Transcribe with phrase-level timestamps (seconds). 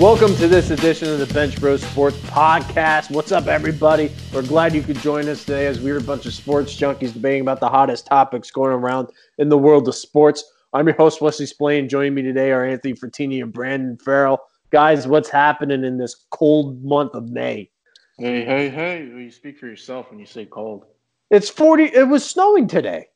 [0.00, 3.10] Welcome to this edition of the Bench Bros Sports Podcast.
[3.10, 4.10] What's up, everybody?
[4.32, 7.42] We're glad you could join us today as we're a bunch of sports junkies debating
[7.42, 10.42] about the hottest topics going around in the world of sports.
[10.72, 11.86] I'm your host, Wesley Splain.
[11.86, 14.40] Joining me today are Anthony Fertini and Brandon Farrell.
[14.70, 17.70] Guys, what's happening in this cold month of May?
[18.16, 19.04] Hey, hey, hey!
[19.04, 20.86] You speak for yourself when you say cold.
[21.30, 21.84] It's 40.
[21.84, 23.08] It was snowing today.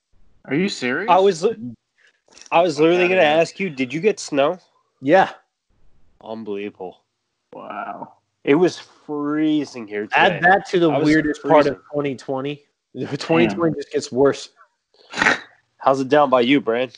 [0.44, 1.08] Are you serious?
[1.10, 1.46] I was,
[2.52, 4.58] I was literally going to ask you, did you get snow?
[5.00, 5.30] Yeah.
[6.24, 7.04] Unbelievable.
[7.52, 8.14] Wow.
[8.44, 10.16] It was freezing here today.
[10.16, 11.80] Add that to the I weirdest part of freezing.
[11.92, 12.62] 2020.
[12.94, 14.50] 2020 just gets worse.
[15.78, 16.94] How's it down by you, Brad?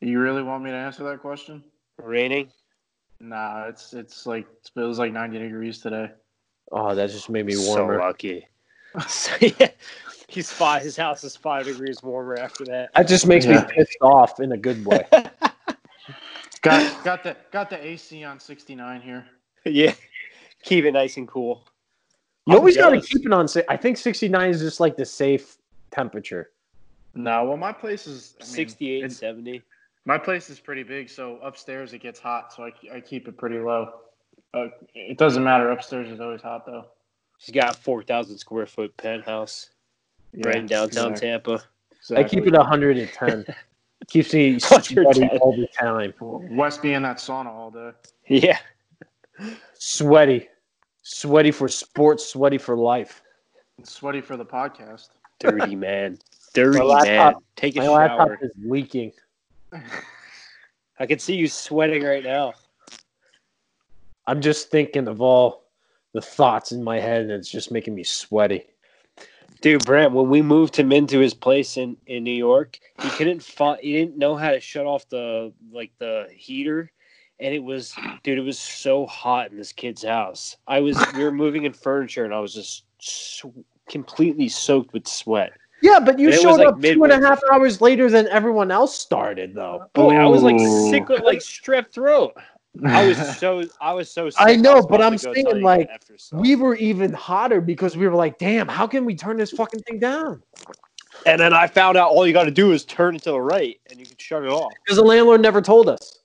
[0.00, 1.62] You really want me to answer that question?
[1.98, 2.50] Raining?
[3.20, 6.10] Nah, it's it's like it feels like 90 degrees today.
[6.72, 7.98] Oh, that just made me So warmer.
[7.98, 8.46] lucky.
[9.08, 9.68] So, yeah,
[10.28, 10.82] he's five.
[10.82, 12.90] His house is five degrees warmer after that.
[12.94, 13.66] that just makes Yeah.
[13.66, 15.06] me pissed off in a good way.
[16.62, 19.26] Got got the got the AC on 69 here.
[19.64, 19.94] yeah,
[20.62, 21.64] keep it nice and cool.
[22.46, 23.46] You always got to keep it on.
[23.68, 25.58] I think 69 is just like the safe
[25.90, 26.50] temperature.
[27.14, 29.62] No, well, my place is I mean, 68, it's- 70.
[30.06, 33.36] My place is pretty big, so upstairs it gets hot, so I, I keep it
[33.36, 34.00] pretty low.
[34.54, 35.70] Uh, it doesn't matter.
[35.70, 36.86] Upstairs is always hot though.
[37.38, 39.70] She's got a 4,000 square foot penthouse
[40.44, 41.62] right in downtown exactly, Tampa.
[42.16, 43.44] I keep it 110.
[44.08, 44.98] Keeps me sweaty
[45.40, 46.14] all the time.
[46.20, 47.90] West be in that sauna all day.
[48.26, 48.58] Yeah.
[49.74, 50.48] Sweaty.
[51.02, 53.22] Sweaty for sports, sweaty for life.
[53.78, 55.08] It's sweaty for the podcast.
[55.38, 56.18] Dirty man.
[56.54, 57.42] Dirty My laptop- man.
[57.56, 57.96] Take a My shower.
[58.18, 59.12] laptop is leaking.
[60.98, 62.52] I can see you sweating right now.
[64.26, 65.64] I'm just thinking of all
[66.12, 68.66] the thoughts in my head, and it's just making me sweaty.
[69.60, 73.42] Dude, Brent, when we moved him into his place in, in New York, he couldn't
[73.42, 76.90] find he didn't know how to shut off the like the heater.
[77.38, 80.56] And it was dude, it was so hot in this kid's house.
[80.66, 83.52] I was we were moving in furniture and I was just so,
[83.88, 85.52] completely soaked with sweat.
[85.82, 87.26] Yeah, but you And showed like up two and a midwinter.
[87.26, 89.86] half hours later than everyone else started, though.
[89.94, 90.60] Boy, I was like
[90.90, 92.34] sick with like strep throat.
[92.84, 94.30] I was so I was so.
[94.38, 96.16] I know, was but I'm saying, like, after.
[96.32, 99.80] We were even hotter because we were like, damn, how can we turn this fucking
[99.80, 100.42] thing down?
[101.26, 103.40] and then I found out all you got to do is turn it to the
[103.40, 104.72] right and you can shut it off.
[104.84, 106.20] Because the landlord never told us.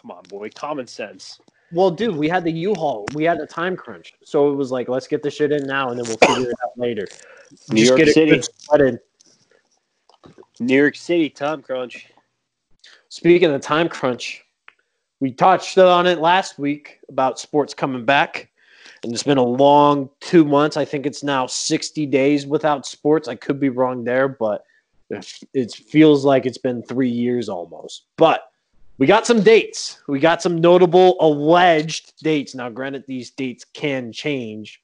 [0.00, 1.40] Come on, boy, common sense.
[1.72, 3.06] Well, dude, we had the U-Haul.
[3.14, 4.14] We had a time crunch.
[4.24, 6.56] So it was like, let's get the shit in now and then we'll figure it
[6.64, 7.06] out later.
[7.70, 8.42] New York get City.
[10.60, 12.06] New York City time crunch.
[13.10, 14.44] Speaking of time crunch,
[15.20, 18.50] we touched on it last week about sports coming back.
[19.02, 20.76] And it's been a long two months.
[20.76, 23.28] I think it's now 60 days without sports.
[23.28, 24.64] I could be wrong there, but
[25.10, 28.06] it, feels like it's been three years almost.
[28.16, 28.50] But
[28.98, 30.02] we got some dates.
[30.08, 32.54] We got some notable alleged dates.
[32.54, 34.82] Now, granted, these dates can change.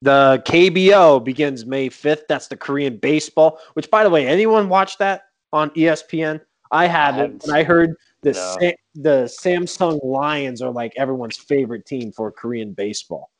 [0.00, 2.28] The KBO begins May 5th.
[2.28, 5.22] That's the Korean baseball, which, by the way, anyone watch that
[5.52, 6.40] on ESPN?
[6.70, 7.20] I haven't.
[7.20, 8.56] haven't And I heard the, No.
[8.60, 13.30] Sa- the Samsung Lions are like everyone's favorite team for Korean baseball.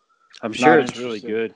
[0.43, 1.55] I'm sure Not it's really good.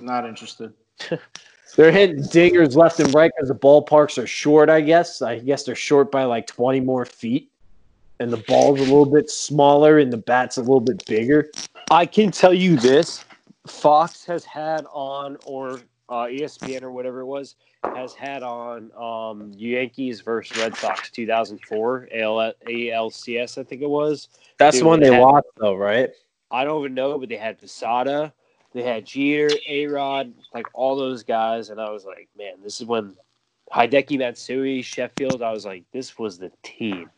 [0.00, 0.72] Not interested.
[1.76, 5.22] They're hitting dingers left and right because the ballparks are short, I guess.
[5.22, 7.50] I guess they're short by like 20 more feet.
[8.20, 11.50] And the ball's a little bit smaller and the bat's a little bit bigger.
[11.90, 13.24] I can tell you this:
[13.68, 19.52] Fox has had on, or uh, ESPN or whatever it was, has had on um,
[19.56, 24.28] Yankees versus Red Sox 2004 AL- ALCS, I think it was.
[24.58, 26.10] That's Dude, the one they that- lost, though, right?
[26.50, 28.32] I don't even know, but they had Posada,
[28.72, 32.80] they had Jeter, A Rod, like all those guys, and I was like, man, this
[32.80, 33.14] is when
[33.72, 35.42] Hideki Matsui, Sheffield.
[35.42, 37.10] I was like, this was the team.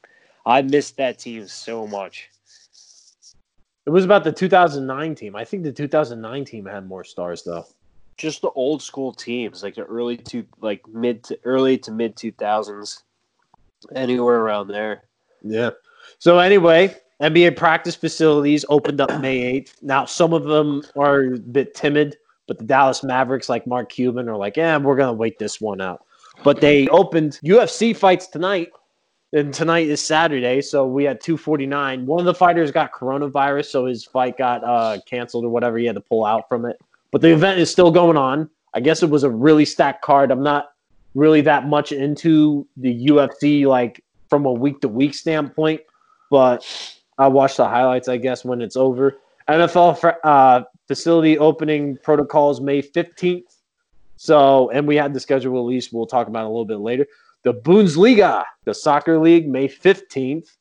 [0.45, 2.29] I missed that team so much.
[3.87, 5.37] It was about the 2009 team.
[5.37, 7.67] I think the 2009 team had more stars, though.
[8.21, 12.17] Just the old school teams, like the early two, like mid to early to mid
[12.17, 13.03] two thousands,
[13.95, 15.05] anywhere around there.
[15.43, 15.71] Yeah.
[16.19, 19.83] So anyway, NBA practice facilities opened up May 8th.
[19.83, 24.29] Now some of them are a bit timid, but the Dallas Mavericks, like Mark Cuban,
[24.29, 26.05] are like, yeah, we're gonna wait this one out.
[26.45, 28.69] But they opened UFC fights tonight,
[29.33, 32.05] and tonight is Saturday, so we had 249.
[32.05, 35.79] One of the fighters got coronavirus, so his fight got uh, canceled or whatever.
[35.79, 36.79] He had to pull out from it.
[37.11, 38.49] But the event is still going on.
[38.75, 40.31] I guess it was a really stacked card.
[40.31, 40.71] I'm not
[41.15, 45.81] really that much into the UFC, like from a week to week standpoint,
[46.31, 46.65] but
[47.19, 49.19] I'll watch the highlights, I guess, when it's over.
[49.49, 53.57] NFL uh, facility opening protocols May 15th.
[54.17, 55.93] So, and we had the schedule released.
[55.93, 57.07] We'll talk about a little bit later.
[57.43, 60.57] The Bundesliga, the soccer league, May 15th.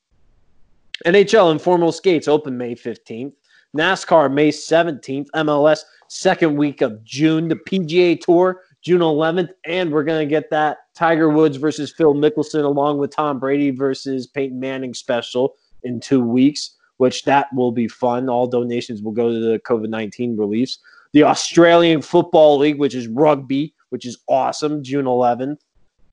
[1.05, 3.33] NHL informal skates open May 15th.
[3.77, 5.27] NASCAR May 17th.
[5.36, 7.48] MLS second week of June.
[7.48, 12.63] The PGA Tour June 11th, and we're gonna get that Tiger Woods versus Phil Mickelson
[12.63, 17.88] along with Tom Brady versus Peyton Manning special in two weeks, which that will be
[17.88, 18.30] fun.
[18.30, 20.80] All donations will go to the COVID 19 reliefs.
[21.12, 25.57] The Australian Football League, which is rugby, which is awesome, June 11th.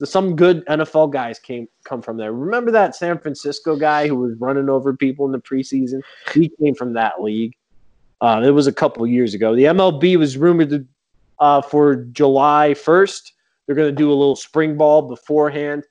[0.05, 2.33] Some good NFL guys came come from there.
[2.33, 6.01] Remember that San Francisco guy who was running over people in the preseason?
[6.35, 7.55] He came from that league.
[8.21, 9.55] Uh, it was a couple years ago.
[9.55, 10.87] The MLB was rumored to
[11.39, 13.33] uh, for July 1st.
[13.67, 15.85] They're going to do a little spring ball beforehand.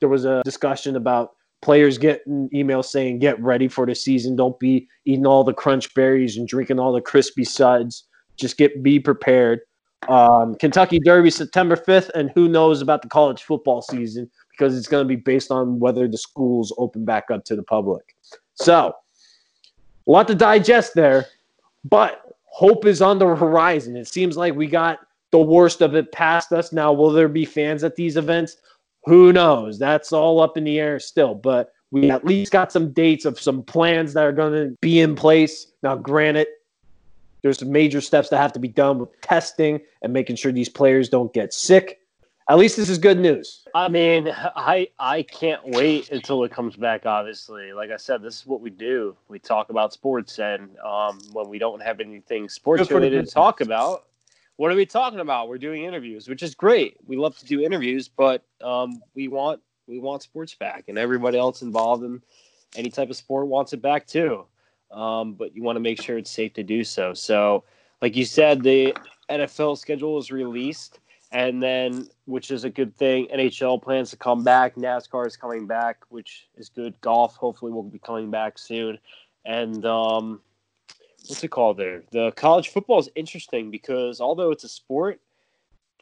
[0.00, 4.36] There was a discussion about players getting emails saying, get ready for the season.
[4.36, 8.04] Don't be eating all the crunch berries and drinking all the crispy suds.
[8.36, 9.60] Just get be prepared.
[10.06, 14.88] Um, Kentucky Derby September 5th, and who knows about the college football season because it's
[14.88, 18.16] going to be based on whether the schools open back up to the public.
[18.54, 18.94] So,
[20.06, 21.26] a lot to digest there,
[21.84, 23.96] but hope is on the horizon.
[23.96, 25.00] It seems like we got
[25.30, 26.72] the worst of it past us.
[26.72, 28.56] Now, will there be fans at these events?
[29.04, 29.78] Who knows?
[29.78, 31.34] That's all up in the air still.
[31.34, 35.00] But we at least got some dates of some plans that are going to be
[35.00, 35.68] in place.
[35.82, 36.48] Now, granted,
[37.42, 40.68] there's some major steps that have to be done with testing and making sure these
[40.68, 42.00] players don't get sick.
[42.50, 43.62] At least this is good news.
[43.74, 47.04] I mean, I I can't wait until it comes back.
[47.04, 49.14] Obviously, like I said, this is what we do.
[49.28, 53.60] We talk about sports, and um, when we don't have anything sports related to talk
[53.60, 54.06] about,
[54.56, 55.48] what are we talking about?
[55.48, 56.96] We're doing interviews, which is great.
[57.06, 61.36] We love to do interviews, but um, we want we want sports back, and everybody
[61.36, 62.22] else involved in
[62.76, 64.46] any type of sport wants it back too.
[64.90, 67.14] Um, but you want to make sure it's safe to do so.
[67.14, 67.64] So,
[68.00, 68.96] like you said, the
[69.30, 71.00] NFL schedule is released
[71.30, 73.26] and then which is a good thing.
[73.32, 74.76] NHL plans to come back.
[74.76, 76.98] NASCAR is coming back, which is good.
[77.00, 78.98] Golf hopefully will be coming back soon,
[79.44, 80.40] and um,
[81.26, 82.02] what's it called there?
[82.12, 85.20] The college football is interesting because although it's a sport,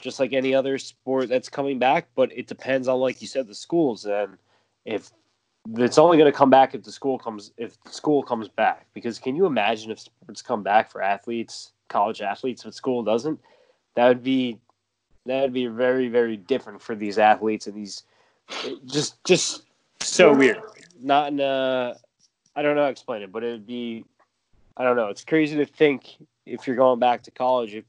[0.00, 3.46] just like any other sport that's coming back, but it depends on, like you said,
[3.46, 4.36] the schools and
[4.84, 5.10] if
[5.76, 8.86] it's only going to come back if the school comes if school comes back.
[8.94, 13.40] Because can you imagine if sports come back for athletes, college athletes, but school doesn't?
[13.94, 14.58] That would be
[15.26, 18.04] that would be very very different for these athletes and these
[18.86, 19.62] just just
[20.00, 20.60] so weird
[21.00, 21.96] not in a
[22.54, 24.04] i don't know how to explain it but it would be
[24.76, 26.16] i don't know it's crazy to think
[26.46, 27.84] if you're going back to college if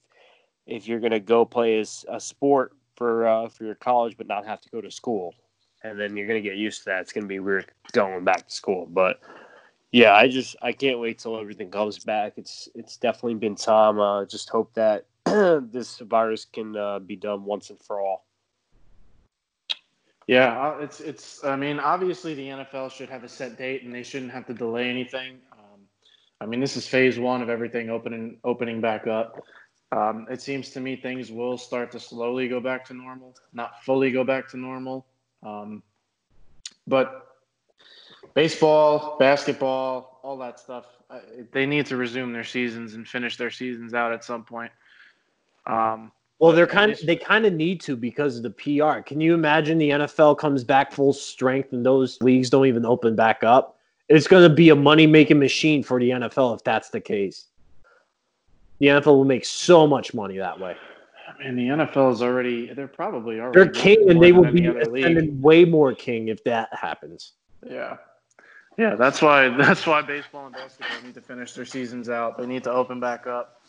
[0.65, 4.27] if you're going to go play as a sport for uh, for your college but
[4.27, 5.33] not have to go to school
[5.83, 8.53] and then you're to get used to that it's to be weird going back to
[8.53, 9.19] school but
[9.91, 13.99] yeah i just i can't wait till everything comes back it's it's definitely been time
[13.99, 15.05] uh, just hope that
[15.71, 18.25] this virus can uh, be done once and for all.
[20.27, 21.43] Yeah, uh, it's it's.
[21.43, 24.53] I mean, obviously the NFL should have a set date, and they shouldn't have to
[24.53, 25.37] delay anything.
[25.53, 25.81] Um,
[26.41, 29.41] I mean, this is phase one of everything opening opening back up.
[29.91, 33.83] Um, it seems to me things will start to slowly go back to normal, not
[33.83, 35.05] fully go back to normal.
[35.43, 35.83] Um,
[36.87, 37.35] but
[38.33, 41.19] baseball, basketball, all that stuff, uh,
[41.51, 44.71] they need to resume their seasons and finish their seasons out at some point.
[45.65, 49.01] Um, well, they're kind of they kind of need to because of the PR.
[49.01, 53.15] Can you imagine the NFL comes back full strength and those leagues don't even open
[53.15, 53.79] back up?
[54.07, 57.47] It's going to be a money making machine for the NFL if that's the case.
[58.79, 60.77] The NFL will make so much money that way.
[61.43, 65.65] And the NFL is already they're probably already they're king and they will be way
[65.65, 67.33] more king if that happens.
[67.65, 67.97] Yeah.
[68.77, 72.37] Yeah, that's why that's why baseball and basketball need to finish their seasons out.
[72.37, 73.61] They need to open back up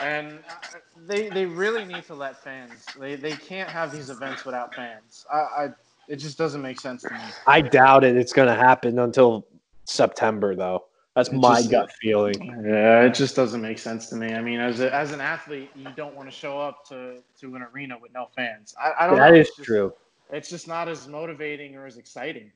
[0.00, 2.84] and uh, they they really need to let fans.
[2.98, 5.24] They they can't have these events without fans.
[5.32, 5.68] I, I
[6.08, 7.20] it just doesn't make sense to me.
[7.46, 8.16] I doubt it.
[8.16, 9.46] It's going to happen until
[9.84, 10.84] September, though.
[11.16, 12.62] That's it my just, gut feeling.
[12.62, 14.34] Yeah, it just doesn't make sense to me.
[14.34, 17.56] I mean, as a, as an athlete, you don't want to show up to, to
[17.56, 18.74] an arena with no fans.
[18.78, 19.16] I, I don't.
[19.16, 19.40] That know.
[19.40, 19.94] is true.
[20.30, 22.52] It's just not as motivating or as exciting.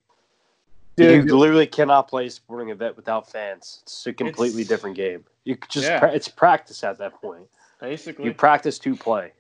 [0.97, 3.81] Dude, you literally cannot play a sporting event without fans.
[3.85, 5.25] It's a completely it's, different game.
[5.45, 5.99] You just yeah.
[5.99, 7.45] pra- it's practice at that point.
[7.81, 9.33] Basically, you practice to play.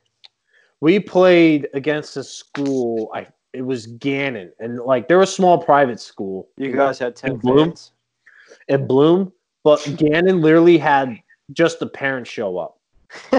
[0.80, 3.10] We played against a school.
[3.14, 6.48] I it was Gannon, and like they're a small private school.
[6.56, 7.74] You guys had ten Bloom,
[8.70, 9.32] and Bloom,
[9.64, 11.20] but Gannon literally had
[11.52, 12.78] just the parents show up.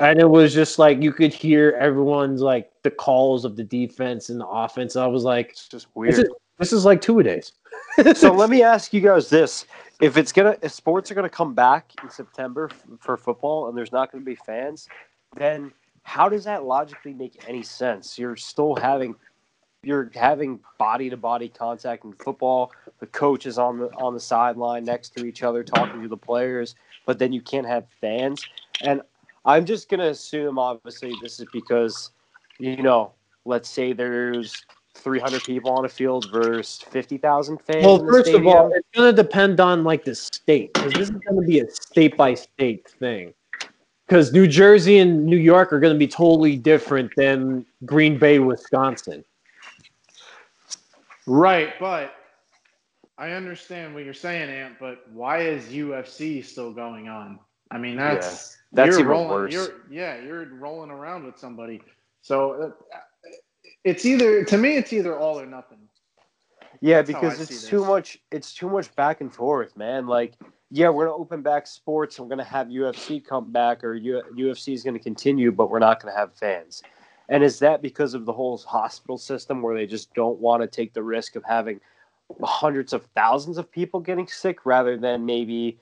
[0.00, 4.28] and it was just like you could hear everyone's like the calls of the defense
[4.28, 4.94] and the offense.
[4.94, 6.12] I was like, it's just weird.
[6.12, 7.52] This is, this is like two a days.
[8.14, 9.66] so let me ask you guys this:
[10.00, 12.70] if it's gonna if sports are gonna come back in September
[13.00, 14.88] for football and there's not gonna be fans,
[15.36, 18.18] then how does that logically make any sense?
[18.18, 19.14] You're still having
[19.82, 22.72] you're having body to body contact in football.
[23.00, 26.16] The coach is on the on the sideline next to each other talking to the
[26.16, 26.74] players,
[27.06, 28.44] but then you can't have fans.
[28.82, 29.02] And
[29.44, 32.10] I'm just gonna assume, obviously, this is because,
[32.58, 33.12] you know,
[33.44, 37.84] let's say there's 300 people on a field versus 50,000 fans.
[37.84, 41.16] Well, first of all, it's going to depend on like the state because this is
[41.28, 43.32] going to be a state by state thing.
[44.08, 48.40] Because New Jersey and New York are going to be totally different than Green Bay,
[48.40, 49.24] Wisconsin.
[51.28, 52.14] Right, but
[53.18, 54.76] I understand what you're saying, Ant.
[54.80, 57.38] But why is UFC still going on?
[57.70, 59.52] I mean, that's that's you're even rolling, worse.
[59.52, 61.82] You're, yeah, you're rolling around with somebody.
[62.22, 62.98] So uh,
[63.84, 65.78] it's either to me, it's either all or nothing.
[66.80, 67.88] Yeah, That's because it's too this.
[67.88, 68.18] much.
[68.30, 70.06] It's too much back and forth, man.
[70.06, 70.32] Like,
[70.70, 72.18] yeah, we're gonna open back sports.
[72.18, 75.78] and We're gonna have UFC come back, or U- UFC is gonna continue, but we're
[75.78, 76.82] not gonna have fans.
[77.28, 80.66] And is that because of the whole hospital system, where they just don't want to
[80.66, 81.80] take the risk of having
[82.42, 85.78] hundreds of thousands of people getting sick, rather than maybe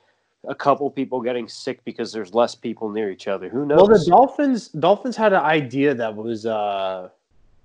[0.49, 3.49] a couple people getting sick because there's less people near each other?
[3.49, 3.77] Who knows?
[3.77, 7.09] Well, the Dolphins Dolphins had an idea that was uh,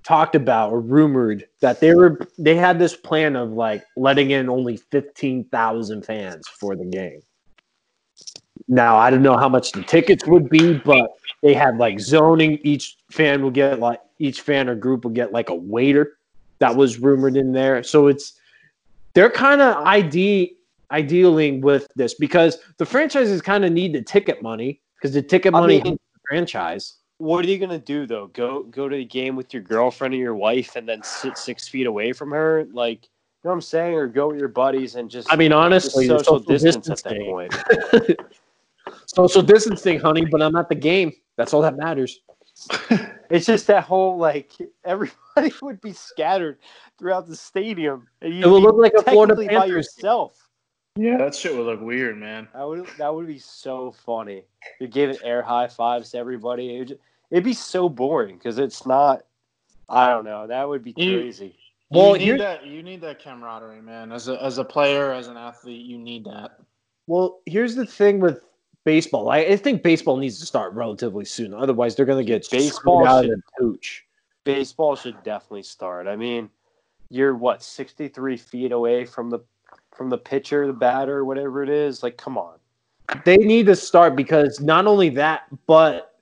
[0.04, 4.50] talked about or rumored that they were they had this plan of like letting in
[4.50, 7.22] only fifteen thousand fans for the game.
[8.68, 11.12] Now I don't know how much the tickets would be, but
[11.42, 12.60] they had like zoning.
[12.64, 16.18] Each fan will get like each fan or group will get like a waiter.
[16.60, 17.84] That was rumored in there.
[17.84, 18.34] So it's
[19.14, 20.56] they're kind of ID
[20.92, 25.54] idealing with this because the franchises kind of need the ticket money because the ticket
[25.56, 26.98] I money mean- the franchise.
[27.18, 28.28] what are you gonna do though?
[28.28, 31.68] Go go to the game with your girlfriend or your wife, and then sit six
[31.68, 32.66] feet away from her?
[32.72, 33.10] Like, you
[33.46, 33.96] know what I'm saying?
[33.96, 37.20] Or go with your buddies and just I mean, honestly, social social distance at that
[37.26, 38.20] point.
[39.16, 40.26] social distancing, honey.
[40.26, 41.12] But I'm at the game.
[41.38, 42.20] That's all that matters.
[43.30, 44.52] It's just that whole like
[44.84, 46.58] everybody would be scattered
[47.00, 49.70] throughout the stadium, and you'd It will look like a Florida technically by Panthers.
[49.96, 50.50] yourself.
[50.98, 52.50] Yeah, that shit would look weird, man.
[52.54, 54.44] That would that would be so funny.
[54.82, 56.76] You're giving air high fives to everybody.
[56.82, 57.00] It'd,
[57.30, 59.22] it'd be so boring because it's not.
[59.88, 60.46] I don't know.
[60.48, 61.56] That would be You- crazy.
[61.90, 62.66] Well, you need that.
[62.66, 64.12] You need that camaraderie, man.
[64.12, 66.60] As a as a player, as an athlete, you need that.
[67.08, 68.44] Well, here's the thing with
[68.84, 69.30] baseball.
[69.30, 71.54] I, I think baseball needs to start relatively soon.
[71.54, 74.06] Otherwise, they're going to get Baseball out should- of the pooch.
[74.44, 76.08] baseball should definitely start.
[76.08, 76.50] I mean,
[77.10, 79.40] you're what 63 feet away from the
[79.94, 82.02] from the pitcher, the batter, whatever it is.
[82.02, 82.56] Like, come on.
[83.26, 86.16] They need to start because not only that, but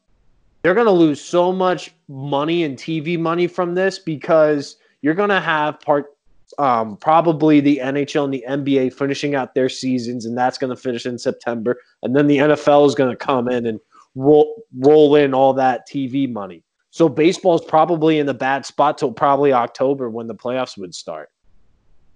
[0.62, 5.30] they're going to lose so much money and TV money from this because you're going
[5.30, 6.16] to have part
[6.60, 10.80] um, probably the NHL and the NBA finishing out their seasons, and that's going to
[10.80, 13.80] finish in September, and then the NFL is going to come in and
[14.14, 16.64] roll roll in all that TV money.
[16.92, 21.30] So baseball's probably in the bad spot till probably October when the playoffs would start.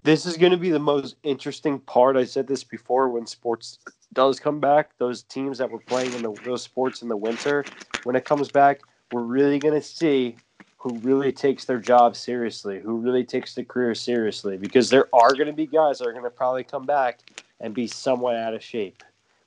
[0.04, 2.18] This is going to be the most interesting part.
[2.18, 3.80] I said this before when sports
[4.12, 4.90] does come back.
[4.98, 7.64] Those teams that were playing in the, those sports in the winter,
[8.04, 8.82] when it comes back,
[9.14, 10.36] we're really going to see
[10.84, 15.34] who really takes their job seriously, who really takes the career seriously, because there are
[15.34, 17.20] going to be guys that are going to probably come back
[17.62, 19.02] and be somewhat out of shape.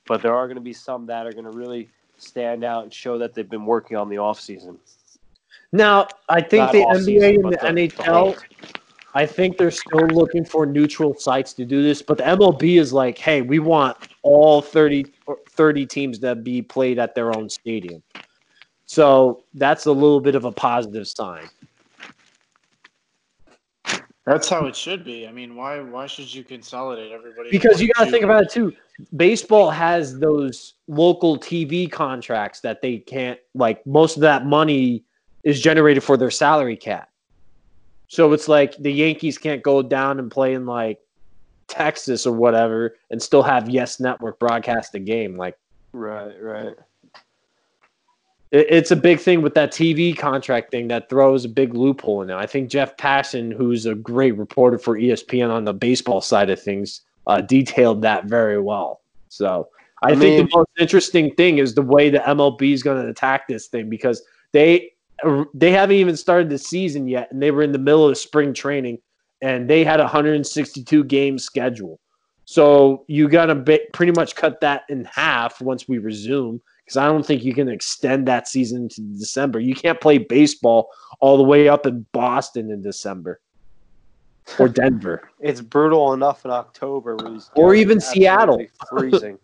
[0.07, 2.91] But there are going to be some that are going to really stand out and
[2.91, 4.79] show that they've been working on the off season.
[5.71, 8.35] Now, I think Not the NBA and the, the- NHL,
[9.13, 12.01] I think they're still looking for neutral sites to do this.
[12.01, 15.05] But the MLB is like, hey, we want all 30,
[15.51, 18.01] 30 teams to be played at their own stadium.
[18.87, 21.47] So that's a little bit of a positive sign.
[24.25, 25.27] That's how it should be.
[25.27, 27.49] I mean, why why should you consolidate everybody?
[27.49, 28.73] Because you got to to think about it too.
[29.15, 35.03] Baseball has those local TV contracts that they can't, like, most of that money
[35.43, 37.09] is generated for their salary cap.
[38.07, 40.99] So it's like the Yankees can't go down and play in, like,
[41.67, 45.37] Texas or whatever and still have Yes Network broadcast the game.
[45.37, 45.57] Like,
[45.93, 46.75] Right, right.
[48.51, 52.21] It, it's a big thing with that TV contract thing that throws a big loophole
[52.21, 52.35] in it.
[52.35, 56.61] I think Jeff Passan, who's a great reporter for ESPN on the baseball side of
[56.61, 59.01] things, uh, detailed that very well.
[59.29, 59.67] So
[60.01, 63.03] I, I think mean- the most interesting thing is the way the MLB is going
[63.03, 64.91] to attack this thing because they
[65.55, 68.53] they haven't even started the season yet, and they were in the middle of spring
[68.53, 68.99] training,
[69.41, 71.99] and they had a 162 game schedule.
[72.45, 77.05] So you got to pretty much cut that in half once we resume because I
[77.05, 79.59] don't think you can extend that season to December.
[79.59, 80.89] You can't play baseball
[81.19, 83.41] all the way up in Boston in December
[84.59, 85.29] or Denver.
[85.41, 87.17] It's brutal enough in October,
[87.55, 88.65] Or even Seattle.
[88.89, 89.37] freezing.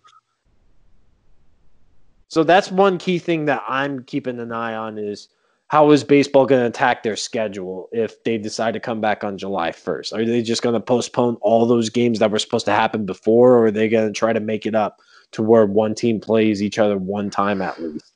[2.30, 5.28] So that's one key thing that I'm keeping an eye on is
[5.68, 9.38] how is baseball going to attack their schedule if they decide to come back on
[9.38, 10.14] July 1st?
[10.14, 13.56] Are they just going to postpone all those games that were supposed to happen before,
[13.56, 15.02] or are they going to try to make it up
[15.34, 18.12] to where one team plays each other one time at least?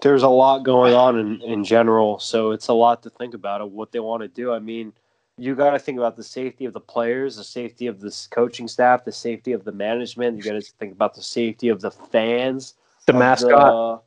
[0.00, 3.60] There's a lot going on in, in general, so it's a lot to think about
[3.60, 4.52] of what they want to do.
[4.52, 4.92] I mean,
[5.36, 8.68] you got to think about the safety of the players, the safety of the coaching
[8.68, 10.36] staff, the safety of the management.
[10.36, 12.74] You got to think about the safety of the fans,
[13.06, 14.04] the mascot.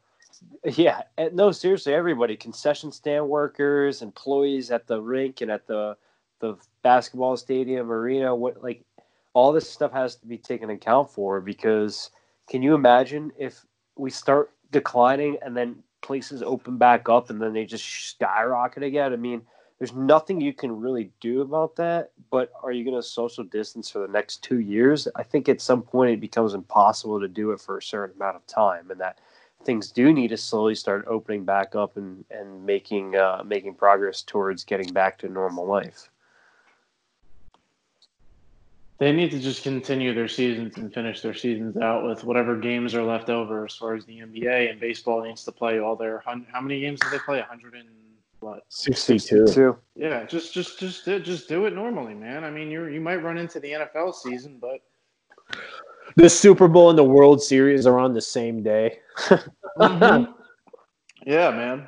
[0.63, 1.01] The, yeah,
[1.33, 5.97] no, seriously, everybody, concession stand workers, employees at the rink and at the
[6.39, 8.83] the basketball stadium, arena, what like
[9.33, 12.11] all this stuff has to be taken account for because
[12.49, 13.65] can you imagine if
[13.97, 19.13] we start declining and then places open back up and then they just skyrocket again?
[19.13, 19.41] I mean,
[19.79, 23.89] there's nothing you can really do about that, but are you going to social distance
[23.89, 25.07] for the next 2 years?
[25.15, 28.35] I think at some point it becomes impossible to do it for a certain amount
[28.35, 29.19] of time and that
[29.63, 34.21] things do need to slowly start opening back up and and making uh, making progress
[34.21, 36.10] towards getting back to normal life.
[39.01, 42.93] They need to just continue their seasons and finish their seasons out with whatever games
[42.93, 46.21] are left over as far as the NBA and baseball needs to play all their
[46.23, 47.39] how many games do they play?
[47.39, 47.89] 100 and
[48.41, 48.63] what?
[48.69, 49.75] 62.
[49.95, 52.43] Yeah, just just just just do it normally, man.
[52.43, 54.81] I mean, you you might run into the NFL season, but
[56.15, 58.99] the Super Bowl and the World Series are on the same day.
[59.79, 60.31] mm-hmm.
[61.25, 61.87] Yeah, man.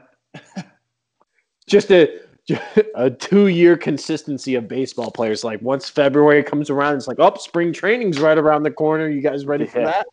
[1.67, 2.21] just a
[2.95, 5.43] a two year consistency of baseball players.
[5.43, 9.09] Like once February comes around, it's like, oh, spring training's right around the corner.
[9.09, 10.07] You guys ready for that?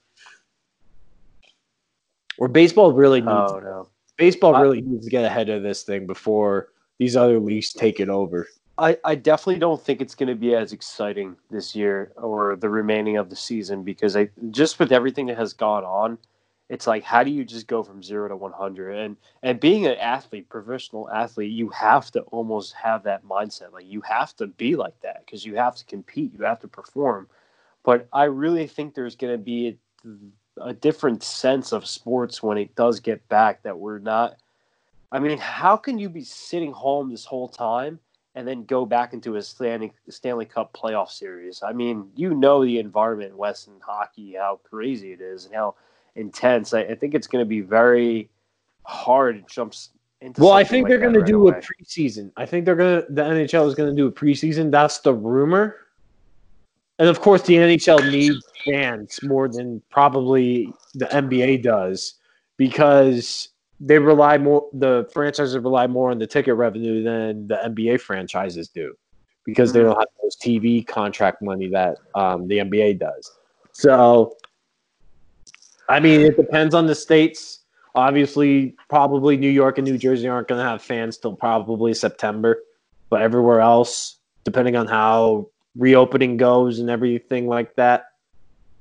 [2.39, 3.53] Or baseball really oh, needs.
[3.53, 3.89] Oh no.
[4.17, 6.69] Baseball really needs to get ahead of this thing before
[6.99, 8.47] these other leagues take it over.
[8.79, 12.69] I, I definitely don't think it's going to be as exciting this year or the
[12.69, 16.17] remaining of the season because I just with everything that has gone on,
[16.71, 18.97] it's like how do you just go from zero to one hundred?
[18.97, 23.73] And and being an athlete, professional athlete, you have to almost have that mindset.
[23.73, 26.69] Like you have to be like that because you have to compete, you have to
[26.69, 27.29] perform.
[27.83, 32.57] But I really think there's going to be a, a different sense of sports when
[32.57, 33.65] it does get back.
[33.65, 34.37] That we're not.
[35.11, 37.99] I mean, how can you be sitting home this whole time?
[38.37, 41.65] and then go back into a Stanley, Stanley Cup playoff series.
[41.65, 45.75] I mean, you know the environment in Western hockey, how crazy it is and how
[46.21, 46.75] intense.
[46.75, 48.29] I, I think it's going to be very
[48.85, 49.75] hard to jump
[50.21, 50.41] into.
[50.41, 51.59] Well, I think like they're going right to do away.
[51.59, 52.31] a preseason.
[52.37, 53.13] I think they're going to.
[53.13, 54.71] The NHL is going to do a preseason.
[54.71, 55.77] That's the rumor.
[56.99, 62.15] And of course, the NHL needs fans more than probably the NBA does
[62.59, 63.49] because
[63.81, 68.69] they rely more the franchises rely more on the ticket revenue than the NBA franchises
[68.69, 68.95] do
[69.47, 73.33] because they don't have those TV contract money that um, the NBA does.
[73.73, 74.37] So,
[75.91, 77.65] I mean, it depends on the states.
[77.97, 82.63] Obviously, probably New York and New Jersey aren't going to have fans till probably September,
[83.09, 88.05] but everywhere else, depending on how reopening goes and everything like that,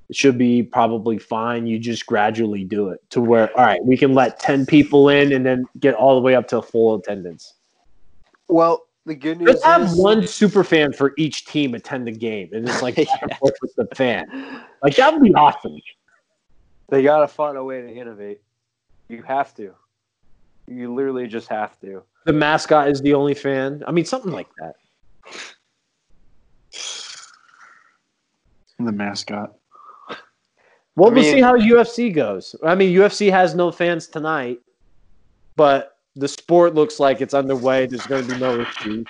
[0.09, 1.65] it should be probably fine.
[1.65, 5.33] You just gradually do it to where, all right, we can let 10 people in
[5.33, 7.55] and then get all the way up to full attendance.
[8.47, 12.11] Well, the good news Let's have is one super fan for each team attend the
[12.11, 12.95] game and it's like
[13.39, 14.61] forth with the fan.
[14.83, 15.75] Like that would be awesome.
[16.89, 18.41] They got to find a way to innovate.
[19.07, 19.73] You have to.
[20.67, 22.03] You literally just have to.
[22.25, 23.83] The mascot is the only fan.
[23.87, 24.75] I mean, something like that.
[28.79, 29.55] the mascot.
[30.95, 32.55] Well, I we'll see how UFC goes.
[32.63, 34.59] I mean, UFC has no fans tonight,
[35.55, 37.85] but the sport looks like it's underway.
[37.85, 39.05] There's going to be no issues.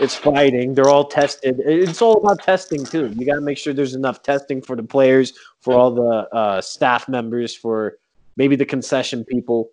[0.00, 0.74] It's fighting.
[0.74, 1.60] They're all tested.
[1.60, 3.08] It's all about testing too.
[3.16, 6.60] You got to make sure there's enough testing for the players, for all the uh,
[6.62, 7.98] staff members, for
[8.36, 9.70] maybe the concession people.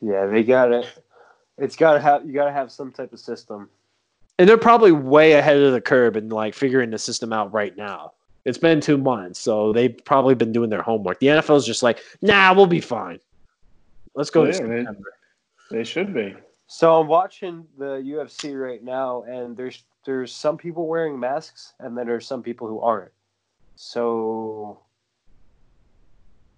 [0.00, 0.86] Yeah, they got it.
[1.56, 3.68] It's got to have you got to have some type of system.
[4.40, 7.76] And they're probably way ahead of the curve and like figuring the system out right
[7.76, 8.12] now.
[8.44, 11.20] It's been two months, so they've probably been doing their homework.
[11.20, 13.18] The NFL's just like, nah, we'll be fine.
[14.14, 14.86] Let's go to Yeah, they-
[15.78, 16.34] They should be.
[16.68, 21.96] So I'm watching the UFC right now, and there's there's some people wearing masks, and
[21.96, 23.10] then there's some people who aren't.
[23.76, 24.80] So,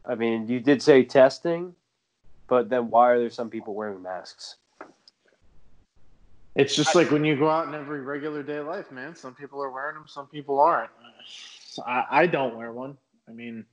[0.04, 1.74] I mean, you did say testing,
[2.48, 4.56] but then why are there some people wearing masks?
[6.56, 9.14] It's just like when you go out in every regular day life, man.
[9.14, 10.90] Some people are wearing them, some people aren't.
[11.66, 12.96] So I, I don't wear one.
[13.28, 13.64] I mean,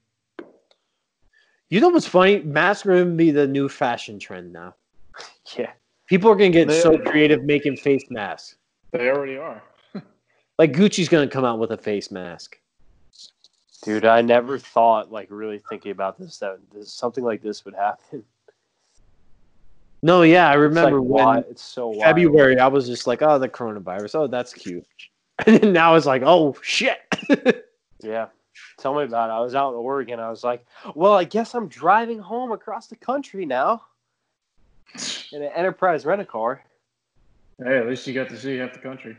[1.69, 2.39] You know what's funny?
[2.41, 4.75] Masks are going to be the new fashion trend now.
[5.57, 5.71] Yeah,
[6.07, 8.55] People are going to get They- so creative making face masks.
[8.91, 9.61] they already are.
[10.59, 12.57] Like Gucci's going to come out with a face mask.
[13.83, 17.75] Dude, I never thought, like, really thinking about this, that this, something like this would
[17.75, 18.23] happen.
[20.01, 22.01] No, yeah, I It's, remember like, when wi- it's so wild.
[22.01, 24.15] February I was just like, oh, the coronavirus.
[24.15, 24.85] Oh, that's cute.
[25.45, 26.97] And then now it's like, oh shit.
[28.01, 28.27] Yeah.
[28.79, 29.33] Tell me about it.
[29.33, 30.19] I was out in Oregon.
[30.19, 30.65] I was like,
[30.95, 33.83] well, I guess I'm driving home across the country now
[35.31, 36.63] in an enterprise rent a car.
[37.63, 39.17] Hey, at least you got to see half the country.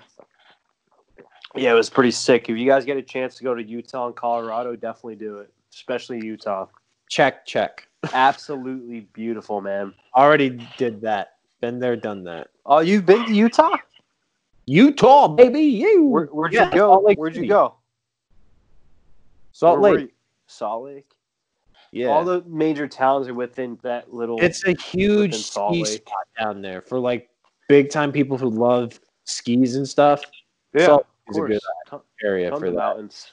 [1.55, 2.49] Yeah, it was pretty sick.
[2.49, 5.53] If you guys get a chance to go to Utah and Colorado, definitely do it,
[5.73, 6.67] especially Utah.
[7.09, 7.89] check, check.
[8.13, 9.93] Absolutely beautiful, man.
[10.15, 11.39] Already did that.
[11.61, 12.49] Been there, done that.
[12.65, 13.77] Oh, you've been to Utah?
[14.67, 15.63] Utah, baby.
[15.63, 16.05] You.
[16.05, 17.01] Where, where'd Yeah, you go?
[17.17, 17.75] Where'd you go?
[19.51, 20.15] Salt Where Lake.
[20.47, 21.11] Salt Lake.
[21.99, 22.09] Yeah.
[22.09, 24.39] All the major towns are within that little.
[24.41, 27.29] it's a huge ski spot down there for like
[27.69, 30.23] big time people who love skis and stuff.
[30.75, 31.61] yeah, Salt is a good.
[32.23, 32.77] Area tons for that.
[32.77, 33.33] mountains.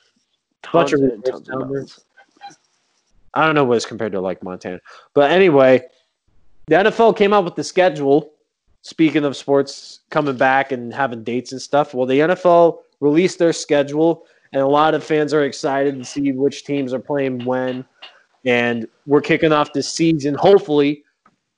[0.73, 2.05] Bunch of Tons and resorts tons of mountains.
[3.35, 4.79] I don't know what it's compared to like Montana.
[5.13, 5.83] But anyway,
[6.67, 8.31] the NFL came out with the schedule.
[8.81, 13.51] Speaking of sports coming back and having dates and stuff, well, the NFL released their
[13.51, 17.83] schedule, and a lot of fans are excited to see which teams are playing when.
[18.45, 21.03] And we're kicking off this season, hopefully,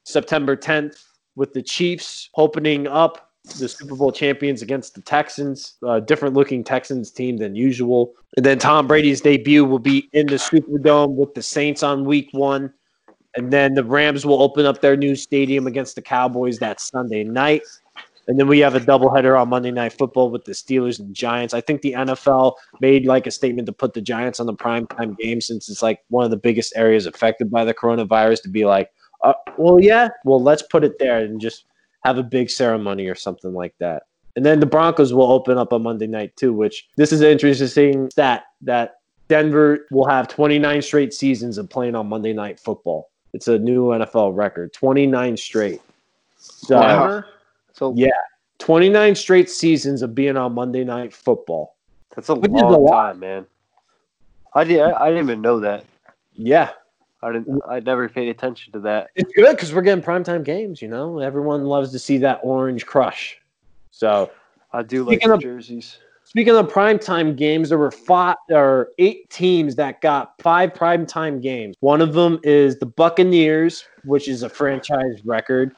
[0.06, 1.04] September 10th,
[1.36, 7.12] with the Chiefs opening up the Super Bowl champions against the Texans, different looking Texans
[7.12, 8.14] team than usual.
[8.36, 12.30] And then Tom Brady's debut will be in the Superdome with the Saints on week
[12.32, 12.74] one.
[13.36, 17.24] And then the Rams will open up their new stadium against the Cowboys that Sunday
[17.24, 17.62] night.
[18.28, 21.54] And then we have a doubleheader on Monday Night Football with the Steelers and Giants.
[21.54, 25.18] I think the NFL made like a statement to put the Giants on the primetime
[25.18, 28.66] game since it's like one of the biggest areas affected by the coronavirus to be
[28.66, 28.92] like,
[29.24, 31.66] uh, well, yeah, well, let's put it there and just
[32.04, 34.04] have a big ceremony or something like that.
[34.36, 37.28] And then the Broncos will open up on Monday night too, which this is an
[37.28, 43.10] interesting stat that Denver will have 29 straight seasons of playing on Monday night football.
[43.34, 45.82] It's a new NFL record, 29 straight.
[46.38, 47.24] So?
[47.78, 48.10] So Yeah.
[48.60, 51.76] 29 straight seasons of being on Monday night football.
[52.16, 53.04] that's a Which is a long lot.
[53.12, 53.46] time, man.
[54.56, 54.80] I did.
[54.82, 55.86] I, I didn't even know that.
[56.34, 56.72] Yeah.
[57.22, 57.62] I didn't.
[57.70, 59.10] I never paid attention to that.
[59.16, 61.20] It's good because we're getting primetime games, you know?
[61.20, 63.38] Everyone loves to see that orange crush.
[63.92, 64.32] So,
[64.74, 65.98] I do like Speaking the of- jerseys.
[66.24, 71.76] Speaking of primetime games, there were five or eight teams that got five primetime games.
[71.80, 75.74] One of them is the Buccaneers, which is a franchise record.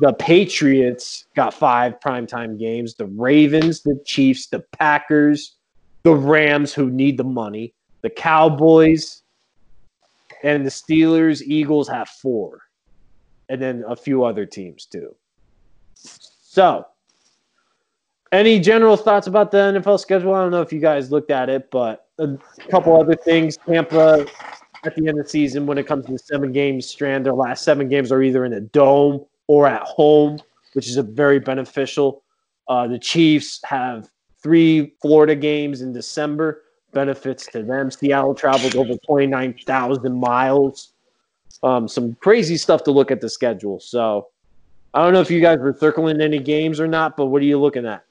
[0.00, 2.94] The Patriots got five primetime games.
[2.94, 5.56] The Ravens, the Chiefs, the Packers,
[6.04, 9.22] the Rams, who need the money, the Cowboys,
[10.44, 12.60] and the Steelers, Eagles have four.
[13.48, 15.14] And then a few other teams too.
[15.94, 16.86] So,
[18.30, 20.34] any general thoughts about the NFL schedule?
[20.34, 22.36] I don't know if you guys looked at it, but a
[22.70, 23.56] couple other things.
[23.56, 24.26] Tampa
[24.84, 27.32] at the end of the season, when it comes to the seven game strand, their
[27.32, 30.38] last seven games are either in a dome or at home,
[30.74, 32.22] which is a very beneficial.
[32.68, 34.08] Uh, the Chiefs have
[34.42, 37.90] three Florida games in December, benefits to them.
[37.90, 40.92] Seattle traveled over 29,000 miles.
[41.62, 43.80] Um, some crazy stuff to look at the schedule.
[43.80, 44.28] So
[44.94, 47.46] I don't know if you guys were circling any games or not, but what are
[47.46, 48.04] you looking at?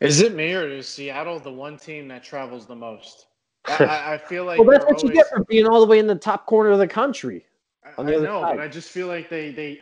[0.00, 3.26] Is it me or is Seattle the one team that travels the most?
[3.66, 6.06] I- I, feel like Well, that's what you get for being all the way in
[6.06, 7.44] the top corner of the country.
[7.84, 8.56] I, on the I other know, side.
[8.56, 9.80] but I just feel like they they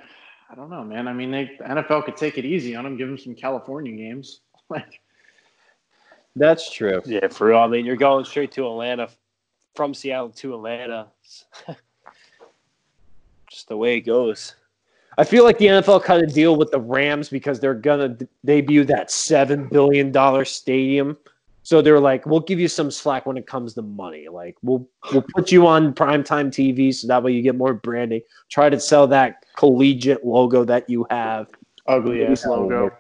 [0.49, 1.09] I don't know, man.
[1.09, 3.93] I mean, they the NFL could take it easy on them, give them some California
[3.93, 4.41] games.
[4.69, 5.01] Like,
[6.35, 7.01] That's true.
[7.05, 7.59] Yeah, for real.
[7.59, 9.09] I mean, you're going straight to Atlanta
[9.77, 11.07] from Seattle to Atlanta.
[13.49, 14.57] Just the way it goes.
[15.19, 18.27] I feel like the NFL kind of deal with the Rams because they're gonna d-
[18.45, 21.17] debut that seven billion dollar stadium.
[21.67, 24.29] So they're like, we'll give you some slack when it comes to money.
[24.29, 28.21] Like we'll we'll put you on primetime TV so that way you get more branding.
[28.49, 31.49] Try to sell that collegiate logo that you have.
[31.89, 32.93] ugly ass logo.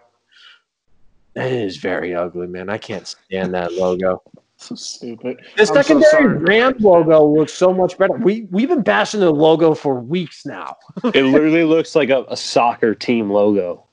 [1.37, 2.69] It is very ugly, man.
[2.69, 4.21] I can't stand that logo.
[4.57, 5.43] So stupid.
[5.57, 6.39] The so secondary.
[6.39, 8.15] Ram logo looks so much better.
[8.15, 10.75] We we've been bashing the logo for weeks now.
[11.15, 13.87] It literally looks like a, a soccer team logo.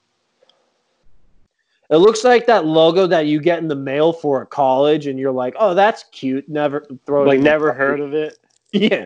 [1.90, 5.20] It looks like that logo that you get in the mail for a college, and
[5.20, 7.24] you're like, "Oh, that's cute." Never throw.
[7.24, 7.78] Like never garbage.
[7.80, 8.38] heard of it.
[8.76, 9.06] Yeah,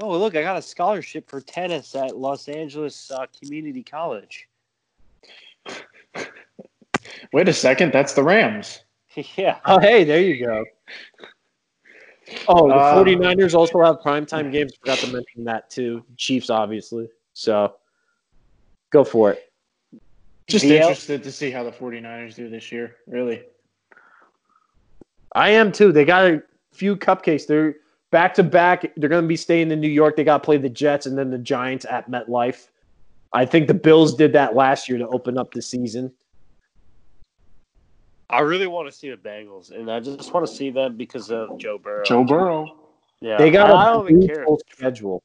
[0.00, 4.48] Oh, look, I got a scholarship for tennis at Los Angeles uh, Community College.
[7.32, 8.84] Wait a second, that's the Rams.
[9.36, 9.58] yeah.
[9.64, 10.64] Oh, hey, there you go.
[12.46, 14.76] Oh, the Uh, 49ers also have primetime games.
[14.76, 16.04] Forgot to mention that too.
[16.16, 17.08] Chiefs, obviously.
[17.32, 17.74] So
[18.90, 19.47] go for it.
[20.48, 22.96] Just VL interested to see how the 49ers do this year.
[23.06, 23.42] Really.
[25.34, 25.92] I am too.
[25.92, 27.46] They got a few cupcakes.
[27.46, 27.76] They're
[28.10, 28.90] back to back.
[28.96, 30.16] They're going to be staying in New York.
[30.16, 32.68] They got to play the Jets and then the Giants at MetLife.
[33.34, 36.12] I think the Bills did that last year to open up the season.
[38.30, 41.30] I really want to see the Bengals, and I just want to see them because
[41.30, 42.04] of Joe Burrow.
[42.04, 42.76] Joe Burrow.
[43.20, 44.46] Yeah, They got I a don't even care.
[44.70, 45.22] schedule.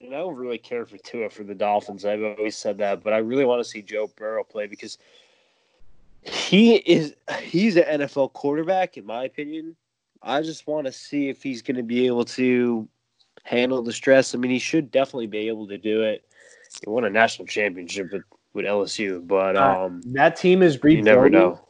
[0.00, 2.04] And I don't really care for Tua for the Dolphins.
[2.04, 4.98] I've always said that, but I really want to see Joe Burrow play because
[6.22, 9.76] he is he's an NFL quarterback, in my opinion.
[10.22, 12.88] I just want to see if he's going to be able to
[13.44, 14.34] handle the stress.
[14.34, 16.24] I mean, he should definitely be able to do it.
[16.84, 21.00] He won a national championship with, with LSU, but Uh, um, That team is you
[21.00, 21.60] never know.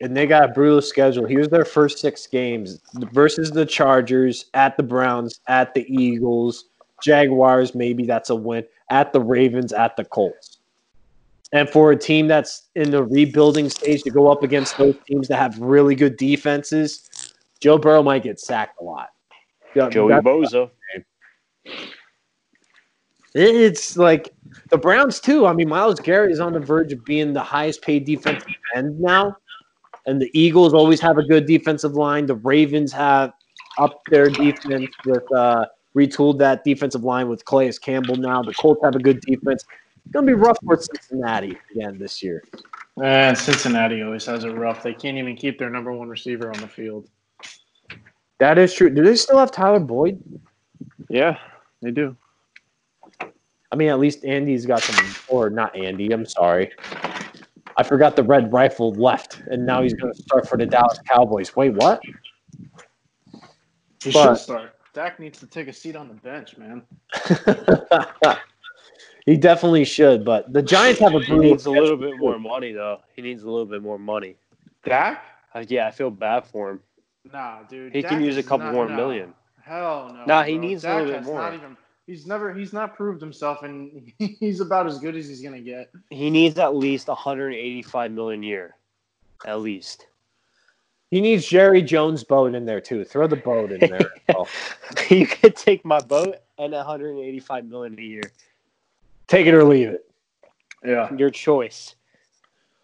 [0.00, 1.26] and they got a brutal schedule.
[1.26, 2.80] Here's their first six games
[3.12, 6.66] versus the Chargers, at the Browns, at the Eagles,
[7.04, 7.74] Jaguars.
[7.74, 8.64] Maybe that's a win.
[8.90, 10.58] At the Ravens, at the Colts.
[11.52, 15.28] And for a team that's in the rebuilding stage to go up against those teams
[15.28, 19.10] that have really good defenses, Joe Burrow might get sacked a lot.
[19.74, 20.70] Joey Boza.
[23.34, 24.32] It's like
[24.70, 25.46] the Browns too.
[25.46, 29.00] I mean, Myles Garrett is on the verge of being the highest paid defensive end
[29.00, 29.36] now,
[30.06, 32.26] and the Eagles always have a good defensive line.
[32.26, 33.32] The Ravens have
[33.78, 38.42] up their defense with uh, retooled that defensive line with Calais Campbell now.
[38.42, 39.64] The Colts have a good defense.
[40.04, 42.42] It's gonna be rough for Cincinnati again this year.
[43.02, 44.82] And Cincinnati always has it rough.
[44.82, 47.08] They can't even keep their number one receiver on the field.
[48.38, 48.90] That is true.
[48.90, 50.22] Do they still have Tyler Boyd?
[51.08, 51.38] Yeah,
[51.80, 52.16] they do.
[53.72, 56.12] I mean, at least Andy's got some, or not Andy.
[56.12, 56.70] I'm sorry.
[57.76, 60.98] I forgot the red rifle left, and now he's going to start for the Dallas
[61.10, 61.56] Cowboys.
[61.56, 62.00] Wait, what?
[62.04, 62.12] He
[64.12, 64.73] But- should start.
[64.94, 66.82] Dak needs to take a seat on the bench, man.
[69.26, 72.38] he definitely should, but the Giants have a He brutal needs a little bit more
[72.38, 73.00] money, though.
[73.16, 74.36] He needs a little bit more money.
[74.84, 75.22] Dak?
[75.52, 76.80] Uh, yeah, I feel bad for him.
[77.32, 77.92] Nah, dude.
[77.92, 78.96] He can use a couple not- more no.
[78.96, 79.34] million.
[79.62, 80.24] Hell no.
[80.26, 80.60] Nah, he bro.
[80.60, 81.40] needs a Dak little bit has more.
[81.40, 81.76] Not even,
[82.06, 82.54] he's never.
[82.54, 85.90] He's not proved himself, and he's about as good as he's gonna get.
[86.10, 88.76] He needs at least 185 million a year,
[89.46, 90.06] at least.
[91.10, 93.04] He needs Jerry Jones' boat in there too.
[93.04, 94.10] Throw the boat in there.
[94.36, 94.48] Oh,
[95.10, 98.22] you could take my boat and 185 million a year.
[99.28, 100.10] take it or leave it.
[100.84, 101.12] Yeah.
[101.14, 101.94] Your choice.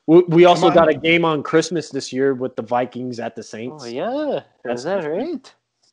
[0.07, 0.75] We, we also on.
[0.75, 3.85] got a game on Christmas this year with the Vikings at the Saints.
[3.85, 4.41] Oh yeah,
[4.73, 5.53] is that right?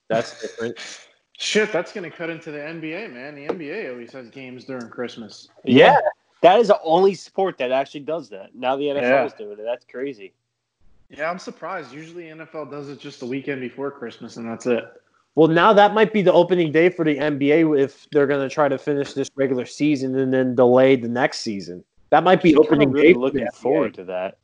[0.09, 0.77] That's different.
[1.37, 3.35] Shit, that's gonna cut into the NBA, man.
[3.35, 5.49] The NBA always has games during Christmas.
[5.63, 5.97] Yeah.
[6.41, 8.55] that is the only sport that actually does that.
[8.55, 9.25] Now the NFL Yeah.
[9.25, 9.63] is doing it.
[9.63, 10.33] That's crazy.
[11.09, 11.93] Yeah, I'm surprised.
[11.93, 14.83] Usually NFL does it just the weekend before Christmas, and that's it.
[15.35, 18.53] Well, now that might be the opening day for the NBA if they're going to
[18.53, 21.83] try to finish this regular season and then delay the next season.
[22.09, 23.19] That might be I'm opening really day.
[23.19, 24.39] looking forward to that.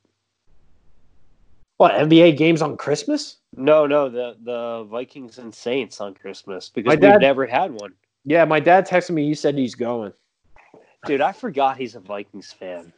[1.77, 3.37] What NBA games on Christmas?
[3.57, 7.93] No, no, the the Vikings and Saints on Christmas because My we've never had one.
[8.23, 9.27] Yeah, my dad texted me.
[9.27, 10.13] He said he's going.
[11.05, 12.93] Dude, I forgot he's a Vikings fan.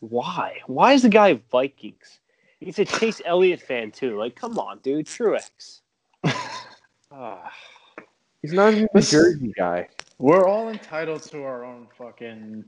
[0.00, 0.60] Why?
[0.66, 2.18] Why is the guy Vikings?
[2.60, 4.18] He's a Chase Elliott fan too.
[4.18, 5.80] Like, come on, dude, Truex.
[7.12, 7.50] Ah,
[8.40, 9.88] He's not even a New Jersey guy.
[10.18, 12.64] We're all entitled to our own fucking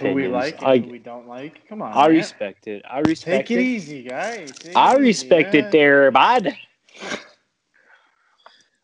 [0.00, 1.66] who we like and I, who we don't like.
[1.68, 2.16] Come on, I man.
[2.16, 2.82] respect it.
[2.90, 3.46] I respect it.
[3.46, 3.64] Take it it.
[3.64, 4.50] easy, guys.
[4.50, 5.66] Take I it respect man.
[5.66, 6.56] it there, bud.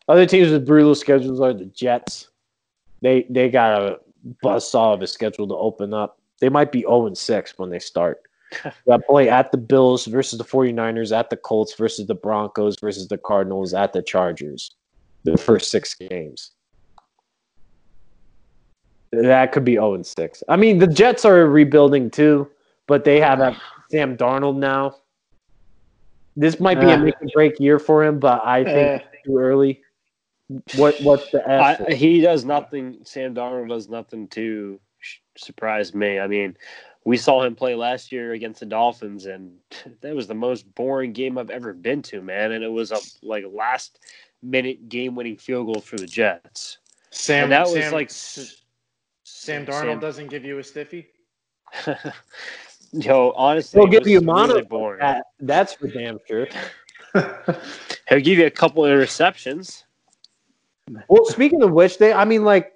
[0.07, 2.29] Other teams with brutal schedules are the Jets.
[3.01, 3.99] They they got a
[4.41, 6.19] buzz saw of a schedule to open up.
[6.39, 8.21] They might be 0 and 6 when they start.
[8.87, 13.07] Got play at the Bills versus the 49ers, at the Colts versus the Broncos versus
[13.07, 14.75] the Cardinals, at the Chargers.
[15.23, 16.51] The first six games.
[19.11, 20.43] That could be 0 and 6.
[20.49, 22.49] I mean, the Jets are rebuilding too,
[22.87, 23.55] but they have a
[23.89, 24.95] Sam Darnold now.
[26.35, 26.97] This might be a Ah.
[26.97, 29.81] make or break year for him, but I think it's too early.
[30.75, 31.81] What what's the F?
[31.87, 32.99] I, he does nothing.
[33.03, 34.79] Sam Darnold does nothing to
[35.37, 36.19] surprise me.
[36.19, 36.55] I mean,
[37.07, 39.53] we saw him play last year against the Dolphins, and
[40.01, 42.51] that was the most boring game I've ever been to, man.
[42.51, 43.99] And it was a like last
[44.43, 46.79] minute game winning field goal for the Jets.
[47.11, 51.07] Sam, and that was Sam, like Sam Darnold Sam- doesn't give you a stiffy.
[52.91, 54.55] Yo, honestly, He'll give you mono.
[54.55, 54.99] really boring.
[54.99, 56.47] That, that's for damn sure.
[58.09, 59.83] He'll give you a couple interceptions.
[61.07, 62.73] Well, speaking of which, they I mean, like,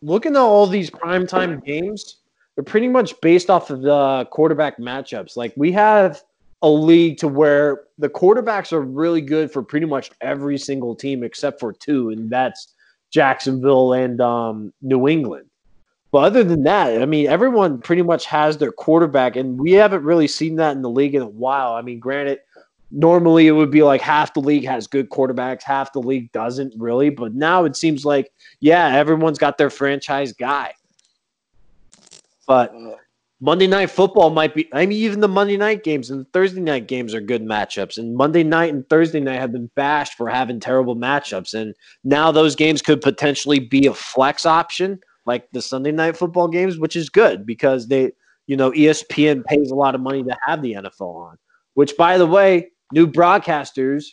[0.00, 2.18] looking at all these primetime games,
[2.54, 5.36] they're pretty much based off of the quarterback matchups.
[5.36, 6.22] Like, we have
[6.62, 11.22] a league to where the quarterbacks are really good for pretty much every single team
[11.22, 12.74] except for two, and that's
[13.10, 15.46] Jacksonville and um, New England.
[16.10, 20.04] But other than that, I mean, everyone pretty much has their quarterback, and we haven't
[20.04, 21.72] really seen that in the league in a while.
[21.72, 22.38] I mean, granted,
[22.92, 26.72] normally it would be like half the league has good quarterbacks, half the league doesn't
[26.78, 27.10] really.
[27.10, 30.72] But now it seems like, yeah, everyone's got their franchise guy.
[32.46, 32.96] But uh,
[33.40, 36.60] Monday night football might be, I mean, even the Monday night games and the Thursday
[36.60, 37.98] night games are good matchups.
[37.98, 41.54] And Monday night and Thursday night have been bashed for having terrible matchups.
[41.54, 46.48] And now those games could potentially be a flex option like the Sunday night football
[46.48, 48.12] games, which is good because they,
[48.46, 51.36] you know, ESPN pays a lot of money to have the NFL on.
[51.74, 54.04] Which, by the way, new broadcasters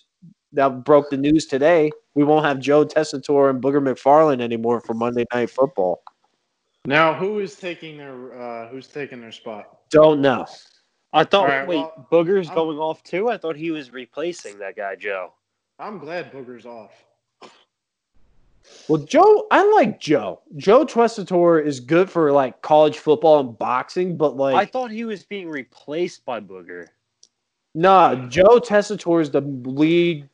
[0.54, 4.94] that broke the news today, we won't have Joe Tessitore and Booger McFarland anymore for
[4.94, 6.02] Monday Night Football.
[6.86, 9.80] Now, who is taking their uh, who's taking their spot?
[9.90, 10.46] Don't know.
[11.14, 11.50] I thought.
[11.50, 13.30] All right, wait, well, Booger's I'm- going off too.
[13.30, 15.34] I thought he was replacing that guy Joe.
[15.80, 16.92] I'm glad Booger's off.
[18.88, 20.42] Well, Joe, I like Joe.
[20.56, 25.04] Joe Tessitore is good for like college football and boxing, but like I thought he
[25.04, 26.88] was being replaced by Booger.
[27.74, 30.28] Nah, Joe Tessitore is the lead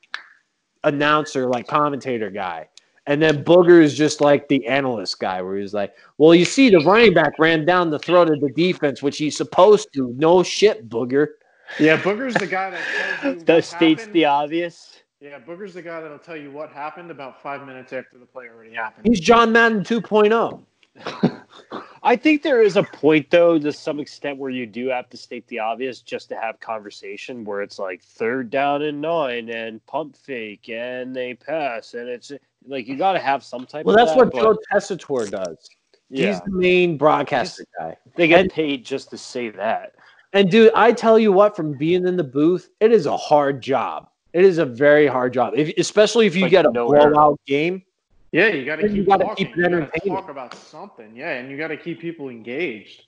[0.83, 2.67] announcer, like commentator guy.
[3.07, 6.69] And then Booger is just like the analyst guy, where he's like, Well, you see,
[6.69, 10.13] the running back ran down the throat of the defense, which he's supposed to.
[10.17, 11.27] No shit, Booger.
[11.79, 14.13] Yeah, Booger's the guy that tells you That states happened.
[14.15, 15.01] the obvious.
[15.19, 18.45] Yeah, Booger's the guy that'll tell you what happened about five minutes after the play
[18.53, 19.07] already happened.
[19.07, 20.01] He's John Madden oh.
[20.01, 21.41] 2.0.
[22.07, 25.17] I think there is a point though, to some extent, where you do have to
[25.17, 27.43] state the obvious just to have conversation.
[27.43, 32.31] Where it's like third down and nine, and pump fake, and they pass, and it's
[32.65, 33.85] like you got to have some type.
[33.85, 35.69] Well, of that's that, what but- Joe Tessitore does.
[36.09, 37.97] Yeah, He's the main broadcaster guy.
[38.15, 39.95] they get paid just to say that.
[40.31, 43.61] And dude, I tell you what, from being in the booth, it is a hard
[43.61, 44.07] job.
[44.31, 47.09] It is a very hard job, if, especially if you Like get a nowhere.
[47.09, 47.83] blowout game.
[48.31, 49.45] Yeah, you got to And you keep gotta talking.
[49.47, 50.17] keep it You gotta entertaining.
[50.17, 51.15] talk about something.
[51.15, 53.03] Yeah, and you got to keep people engaged.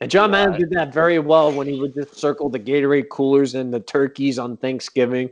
[0.00, 0.60] And John Madden Right.
[0.60, 4.38] did that very well when he would just circle the Gatorade coolers and the turkeys
[4.38, 5.30] on Thanksgiving.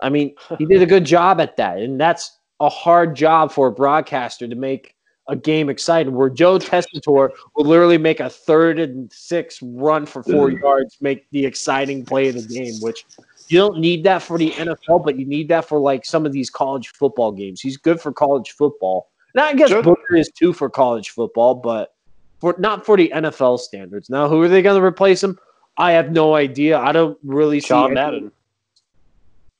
[0.00, 1.78] I mean, he did a good job at that.
[1.78, 4.96] And that's a hard job for a broadcaster to make
[5.28, 6.14] a game exciting.
[6.14, 11.28] Where Joe Tessitore will literally make a third and six run for four yards, make
[11.30, 13.04] the exciting play of the game, which
[13.48, 16.32] you don't need that for the NFL, but you need that for like some of
[16.32, 17.60] these college football games.
[17.60, 19.10] He's good for college football.
[19.34, 21.94] And I guess Joe- Booger is too for college football, but
[22.40, 24.08] for not for the NFL standards.
[24.08, 25.38] Now, who are they going to replace him?
[25.76, 26.78] I have no idea.
[26.78, 28.32] I don't really see John any- Madden.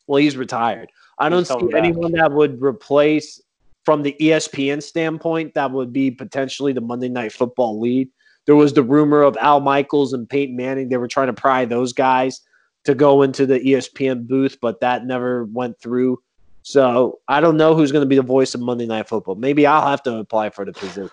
[0.07, 0.91] Well, he's retired.
[1.19, 1.75] I don't see back.
[1.85, 3.41] anyone that would replace
[3.85, 8.09] from the ESPN standpoint that would be potentially the Monday Night Football lead.
[8.47, 10.89] There was the rumor of Al Michaels and Peyton Manning.
[10.89, 12.41] They were trying to pry those guys
[12.85, 16.23] to go into the ESPN booth, but that never went through.
[16.63, 19.35] So I don't know who's going to be the voice of Monday Night Football.
[19.35, 21.11] Maybe I'll have to apply for the position.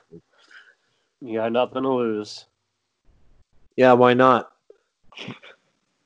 [1.22, 2.46] You got nothing to lose.
[3.76, 4.52] Yeah, why not?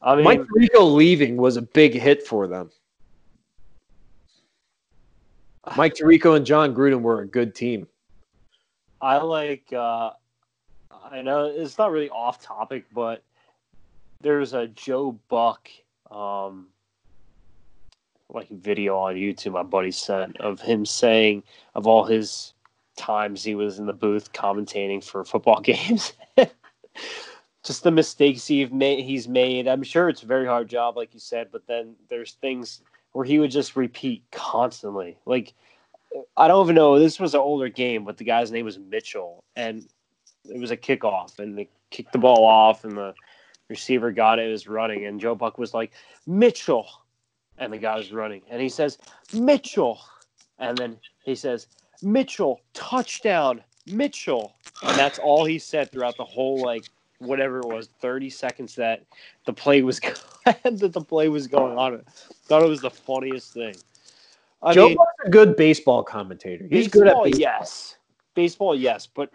[0.02, 2.70] I mean, Mike Tirico leaving was a big hit for them.
[5.76, 7.88] Mike Tirico and Jon Gruden were a good team.
[9.02, 9.72] I like.
[9.74, 10.12] uh
[11.12, 13.24] I know it's not really off topic, but
[14.22, 15.70] there's a Joe Buck,
[16.12, 16.68] um,
[18.30, 19.54] like video on YouTube.
[19.54, 22.54] My buddy sent of him saying of all his
[22.98, 26.14] times he was in the booth commentating for football games.
[27.64, 29.04] Just the mistakes he's made.
[29.04, 29.68] He's made.
[29.68, 31.48] I'm sure it's a very hard job, like you said.
[31.52, 32.82] But then there's things
[33.14, 35.18] where he would just repeat constantly.
[35.26, 35.54] Like
[36.38, 37.00] I don't even know.
[37.00, 39.86] This was an older game, but the guy's name was Mitchell, and
[40.50, 43.14] it was a kickoff, and they kicked the ball off, and the
[43.70, 45.92] receiver got it, was running, and Joe Buck was like
[46.28, 46.88] Mitchell,
[47.58, 48.98] and the guy was running, and he says
[49.34, 50.00] Mitchell,
[50.60, 51.68] and then he says
[52.02, 56.86] Mitchell touchdown, Mitchell, and that's all he said throughout the whole like
[57.20, 59.04] whatever it was, thirty seconds that
[59.46, 60.00] the play was
[60.46, 62.04] that the play was going on.
[62.46, 63.76] Thought it was the funniest thing.
[64.62, 66.66] I Joe mean, Buck's a good baseball commentator.
[66.70, 67.40] He's good at baseball, baseball.
[67.40, 67.98] yes.
[68.34, 69.32] Baseball, yes, but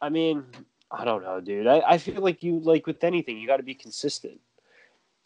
[0.00, 0.44] I mean,
[0.90, 1.66] I don't know, dude.
[1.66, 4.40] I, I feel like you like with anything, you got to be consistent.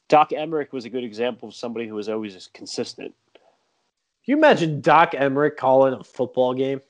[0.08, 3.14] Doc Emrick was a good example of somebody who was always just consistent.
[3.34, 6.80] Can you imagine Doc Emrick calling a football game?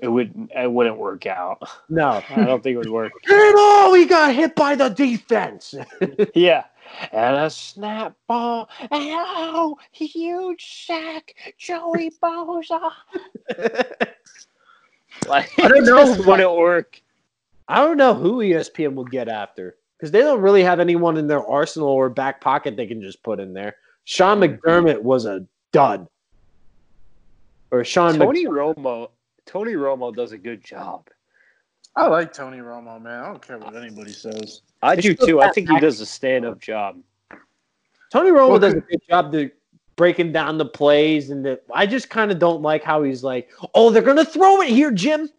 [0.00, 1.62] It would it wouldn't work out.
[1.88, 2.22] No.
[2.30, 3.12] I don't think it would work.
[3.28, 5.74] oh, we got hit by the defense.
[6.34, 6.64] yeah.
[7.12, 8.68] And a snap ball.
[8.80, 12.90] And oh, huge sack, Joey Bosa.
[15.26, 16.22] Like, I don't know.
[16.26, 17.00] wouldn't work.
[17.68, 21.26] I don't know who ESPN will get after because they don't really have anyone in
[21.26, 23.76] their arsenal or back pocket they can just put in there.
[24.04, 24.54] Sean mm-hmm.
[24.54, 26.06] McDermott was a dud.
[27.70, 29.10] Or Sean Tony Romo.
[29.46, 31.08] Tony Romo does a good job.
[31.96, 33.22] I like Tony Romo, man.
[33.22, 34.62] I don't care what anybody says.
[34.82, 35.40] I They do too.
[35.40, 37.00] I think he does a stand-up job.
[38.10, 39.50] Tony Romo Well, does a good job to
[39.96, 43.50] breaking down the plays, and the, I just kind of don't like how he's like,
[43.74, 45.30] "Oh, they're gonna throw it here, Jim."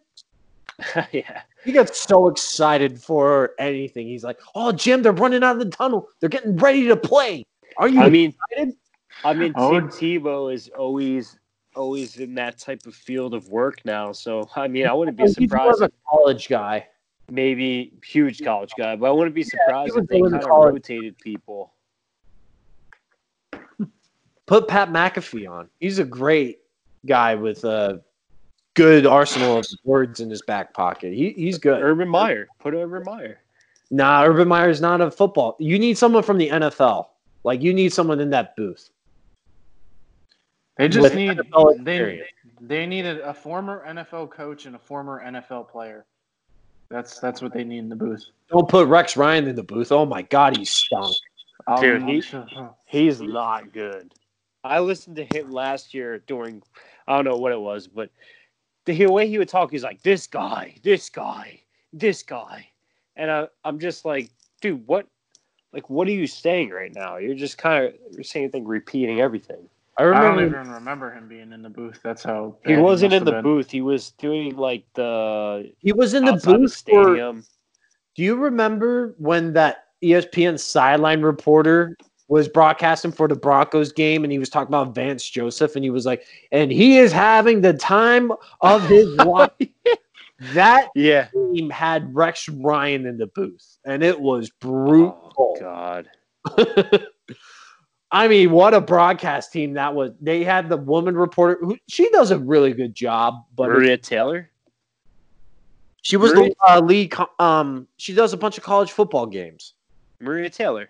[1.12, 1.42] yeah.
[1.66, 4.06] He gets so excited for anything.
[4.06, 6.08] He's like, "Oh, Jim, they're running out of the tunnel.
[6.20, 7.44] They're getting ready to play."
[7.76, 8.76] Are you I mean, excited?
[9.24, 11.38] I mean, I Tim would- Tebow is always
[11.74, 14.12] always in that type of field of work now.
[14.12, 15.82] So I mean, I wouldn't be He's more surprised.
[15.82, 16.86] of a college guy.
[17.28, 20.46] maybe huge college guy, but I wouldn't be surprised was if they going kind to
[20.46, 20.72] of college.
[20.74, 21.72] rotated people.
[24.46, 25.68] Put Pat McAfee on.
[25.80, 26.60] He's a great
[27.04, 28.00] guy with a
[28.76, 31.12] good arsenal of words in his back pocket.
[31.12, 31.82] He, he's good.
[31.82, 33.40] Urban Meyer, put Urban Meyer.
[33.90, 35.56] Nah, Urban Meyer's not a football.
[35.58, 37.06] You need someone from the NFL.
[37.42, 38.90] Like you need someone in that booth.
[40.76, 41.40] They just With need
[41.84, 42.22] they
[42.60, 46.04] they needed a former NFL coach and a former NFL player.
[46.90, 48.24] That's that's what they need in the booth.
[48.50, 49.90] Don't put Rex Ryan in the booth.
[49.90, 51.16] Oh my God, he's stunk.
[51.80, 52.22] Dude, Um, he-
[52.86, 54.12] He's not good.
[54.62, 56.62] I listened to him last year during,
[57.06, 58.10] I don't know what it was, but
[58.86, 61.60] the way he would talk, he's like, this guy, this guy,
[61.92, 62.68] this guy.
[63.16, 64.30] And I, I'm just like,
[64.60, 65.06] dude, what,
[65.72, 67.16] like, what are you saying right now?
[67.18, 69.68] You're just kind of, you're saying thing, repeating everything.
[69.98, 72.00] I I don't remember even remember him being in the booth.
[72.02, 73.42] That's how He wasn't must in the been.
[73.42, 73.70] booth.
[73.70, 76.68] He was doing like the he was in the booth the for.
[76.68, 77.44] stadium.
[78.14, 81.96] Do you remember when that ESPN sideline reporter
[82.28, 85.90] was broadcasting for the Broncos game and he was talking about Vance Joseph and he
[85.90, 89.50] was like, and he is having the time of his life.
[90.52, 91.28] that Yeah.
[91.52, 95.32] team had Rex Ryan in the booth and it was brutal.
[95.38, 96.08] Oh, God.
[98.12, 100.12] I mean, what a broadcast team that was.
[100.20, 104.50] They had the woman reporter who she does a really good job, but Maria Taylor?
[106.02, 107.14] she was Maria- the uh, lead.
[107.40, 109.74] Um, she does a bunch of college football games.
[110.20, 110.88] Maria Taylor.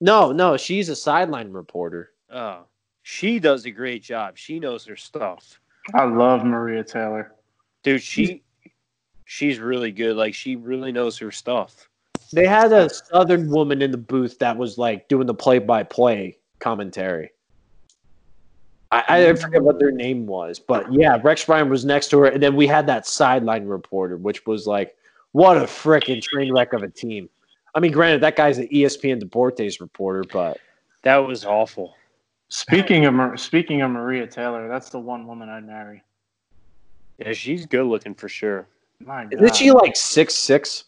[0.00, 2.12] No, no, she's a sideline reporter.
[2.32, 2.64] Oh.
[3.02, 4.36] She does a great job.
[4.36, 5.60] She knows her stuff.
[5.94, 7.32] I love Maria Taylor.
[7.82, 8.42] Dude, she
[9.24, 10.16] she's really good.
[10.16, 11.88] Like she really knows her stuff.
[12.32, 17.32] They had a southern woman in the booth that was like doing the play-by-play commentary.
[18.92, 22.26] I, I forget what their name was, but yeah, Rex Ryan was next to her,
[22.26, 24.96] and then we had that sideline reporter, which was like,
[25.32, 27.28] what a freaking train wreck of a team.
[27.74, 30.58] I mean, granted, that guy's an ESPN Deportes reporter, but
[31.02, 31.94] That was awful.
[32.48, 36.02] Speaking of speaking of Maria Taylor, that's the one woman I'd marry.
[37.18, 38.66] Yeah, she's good looking for sure.
[38.98, 39.34] My God.
[39.34, 40.84] isn't she like six six?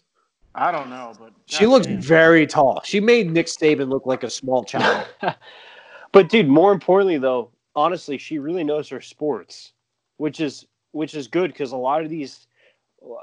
[0.54, 2.02] I don't know, but She looks goddamn.
[2.02, 2.80] very tall.
[2.84, 5.06] She made Nick Saban look like a small child.
[6.12, 9.72] but dude, more importantly though, honestly, she really knows her sports,
[10.16, 12.48] which is which is good because a lot of these,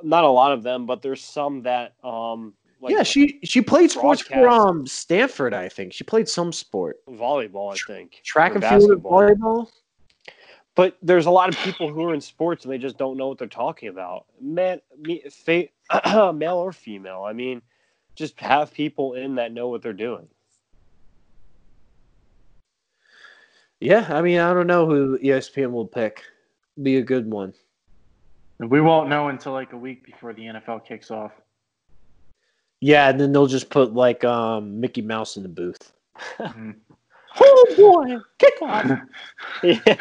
[0.01, 3.91] not a lot of them, but there's some that um like yeah, she she played
[3.91, 5.93] sports for um Stanford, I think.
[5.93, 9.67] She played some sport, volleyball, I think, track or and field, and volleyball.
[10.75, 13.27] But there's a lot of people who are in sports and they just don't know
[13.27, 14.25] what they're talking about.
[14.39, 15.67] Man, me, fa-
[16.33, 17.23] male or female.
[17.23, 17.61] I mean,
[18.15, 20.27] just have people in that know what they're doing.
[23.81, 26.23] Yeah, I mean, I don't know who ESPN will pick.
[26.81, 27.53] Be a good one.
[28.59, 31.31] We won't know until like a week before the NFL kicks off.
[32.81, 35.91] Yeah, and then they'll just put like um Mickey Mouse in the booth.
[36.37, 36.75] Mhm.
[37.41, 39.07] Oh boy, kick on.
[39.63, 39.99] yeah.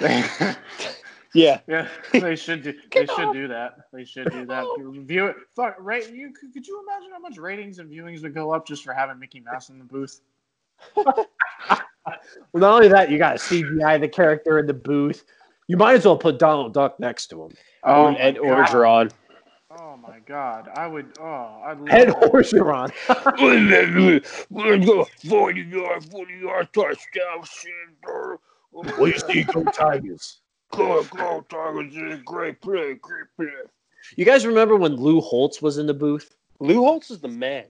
[1.32, 2.74] yeah, they should do.
[2.92, 3.76] They should do that.
[3.92, 4.64] They should do that.
[4.78, 5.36] View it.
[5.54, 6.12] Fuck, right?
[6.12, 8.92] You could, could you imagine how much ratings and viewings would go up just for
[8.92, 10.20] having Mickey Mouse in the booth?
[10.96, 11.26] Well,
[12.54, 15.24] not only that, you got to CGI the character in the booth.
[15.68, 17.52] You might as well put Donald Duck next to him.
[17.84, 18.68] Oh, or Ed God.
[18.68, 19.12] Orgeron.
[19.78, 21.16] Oh my god, I would.
[21.20, 22.32] Oh, I'd love Ed that.
[22.32, 22.90] Orgeron.
[24.50, 28.38] Let's go 40 yard, 40 yard touchdown center.
[28.72, 30.40] what do you see, go Tigers?
[30.72, 32.20] Go, go, Tigers.
[32.24, 33.46] Great play, great play.
[34.16, 36.34] You guys remember when Lou Holtz was in the booth?
[36.58, 37.66] Lou Holtz is the man.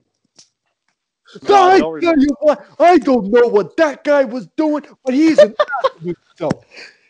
[1.48, 4.84] No, I don't re- tell you what, I don't know what that guy was doing,
[5.04, 5.54] but he's an
[5.94, 6.64] absolute.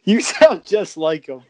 [0.05, 1.43] You sound just like him.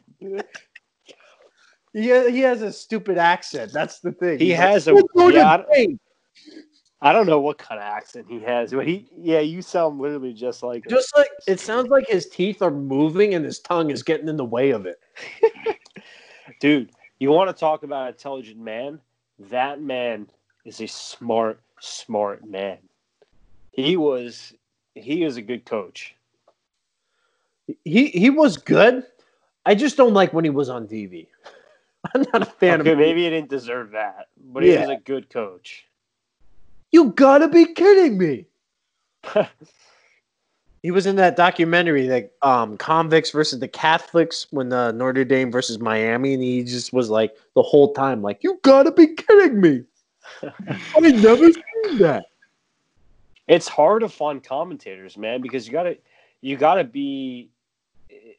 [1.93, 3.73] He has, he has a stupid accent.
[3.73, 4.39] That's the thing.
[4.39, 5.99] He He's has a- "We're doing yeah, I don't-
[7.03, 10.33] I don't know what kind of accent he has, but he, yeah, you sound literally
[10.33, 10.91] just like him.
[10.91, 14.37] Just like it sounds like his teeth are moving and his tongue is getting in
[14.37, 14.99] the way of it.
[16.59, 18.99] Dude, you want to talk about an intelligent man?
[19.49, 20.29] That man
[20.63, 22.77] is a smart, smart man.
[23.71, 24.53] He was,
[24.93, 26.15] he is a good coach.
[27.83, 29.05] He he was good.
[29.65, 31.27] I just don't like when he was on TV.
[32.15, 34.97] I'm not a fan Okay, of maybe he didn't deserve that, but he was a
[34.97, 35.85] good coach.
[36.91, 38.45] You gotta be kidding me.
[40.83, 45.51] He was in that documentary, like um, convicts versus the Catholics, when the Notre Dame
[45.51, 49.61] versus Miami, and he just was like the whole time, like, "You gotta be kidding
[49.61, 49.83] me!
[50.41, 52.25] I never seen that."
[53.47, 55.97] It's hard to find commentators, man, because you gotta
[56.41, 57.51] you gotta be.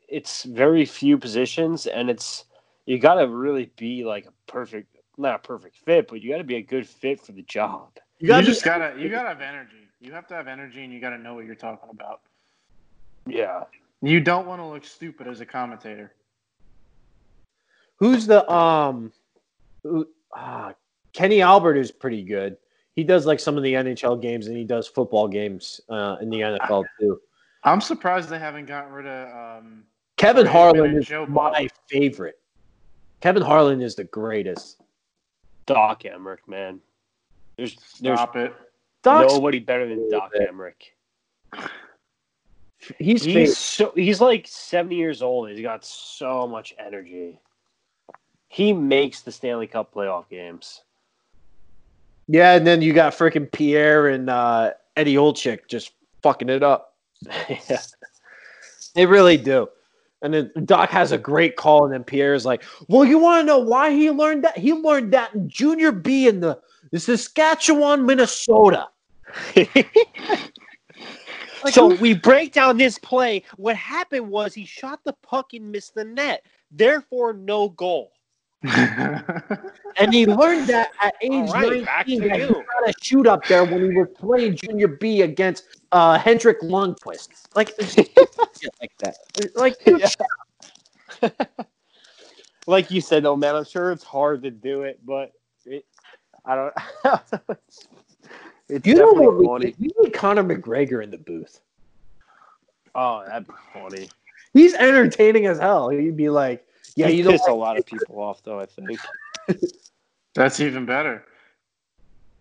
[0.09, 2.45] It's very few positions, and it's
[2.93, 6.57] you gotta really be like a perfect, not a perfect fit, but you gotta be
[6.57, 7.88] a good fit for the job.
[8.18, 9.88] You, gotta just gotta you gotta have energy.
[9.99, 12.20] You have to have energy, and you gotta know what you're talking about.
[13.26, 13.64] Yeah.
[14.03, 16.12] You don't want to look stupid as a commentator.
[17.97, 19.11] Who's the um,
[19.82, 20.74] who, ah,
[21.14, 22.59] Kenny Albert is pretty good.
[22.95, 26.28] He does like some of the NHL games, and he does football games uh, in
[26.28, 27.20] the NFL too.
[27.64, 29.62] I'm surprised they haven't gotten rid of.
[29.62, 29.84] Um,
[30.18, 31.72] Kevin Harlan and is Joe my Buck.
[31.88, 32.41] favorite.
[33.23, 34.83] Kevin Harlan is the greatest.
[35.66, 36.81] Doc Emrick, man.
[37.57, 38.53] There's there's stop it.
[39.03, 40.91] Doc's, nobody better than Doc Emrick.
[42.99, 43.59] he's, He's famous.
[43.59, 45.49] so he's like 70 years old.
[45.51, 47.39] He's got so much energy.
[48.49, 50.83] He makes the Stanley Cup playoff games.
[52.27, 55.93] yeah, and then you got freaking Pierre and uh, Eddie Olczyk just
[56.23, 56.95] fucking it up.
[57.49, 57.79] yeah.
[58.95, 59.68] They really do.
[60.23, 63.43] And then Doc has a great call, and then Pierre is like, "Well, you want
[63.43, 64.57] to know why he learned that?
[64.57, 66.61] He learned that in junior B in the,
[66.91, 68.89] the Saskatchewan, Minnesota."
[71.64, 73.45] Like, so we break down this play.
[73.57, 76.45] What happened was he shot the puck and missed the net.
[76.70, 78.12] Therefore, no goal.
[79.97, 82.53] and he learned that at age All right, back 19 to that he you.
[82.53, 87.29] got to shoot up there when he was playing junior B against uh, Henrik Lundqvist.
[87.57, 87.73] Like,
[88.81, 89.17] like that.
[89.57, 90.01] Like, dude,
[91.21, 91.31] Yeah.
[92.67, 95.33] like you said, though, man, I'm sure it's hard to do it, but
[95.67, 95.85] it,
[96.45, 96.75] I don't.
[98.69, 99.37] it's you know definitely what?
[99.39, 99.75] We, funny.
[99.81, 101.61] we need Conor McGregor in the booth.
[102.95, 104.09] Oh, that'd be funny.
[104.53, 105.89] He's entertaining as hell.
[105.89, 106.65] He'd be like,
[106.97, 108.61] "Yeah, He'd you piss a lot of people off, though.
[108.61, 108.99] I think.
[110.34, 111.24] That's even better.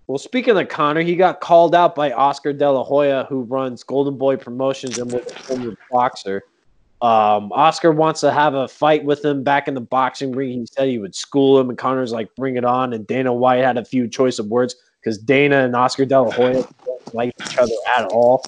[0.08, 3.84] Well, speaking of Conor, he got called out by Oscar De La Hoya, who runs
[3.84, 6.44] Golden Boy Promotions and was a former boxer.
[7.02, 10.60] Um, Oscar wants to have a fight with him back in the boxing ring.
[10.60, 13.64] He said he would school him, and Conor's like, "Bring it on." And Dana White
[13.64, 17.34] had a few choice of words because Dana and Oscar De La Hoya don't like
[17.42, 18.44] each other at all.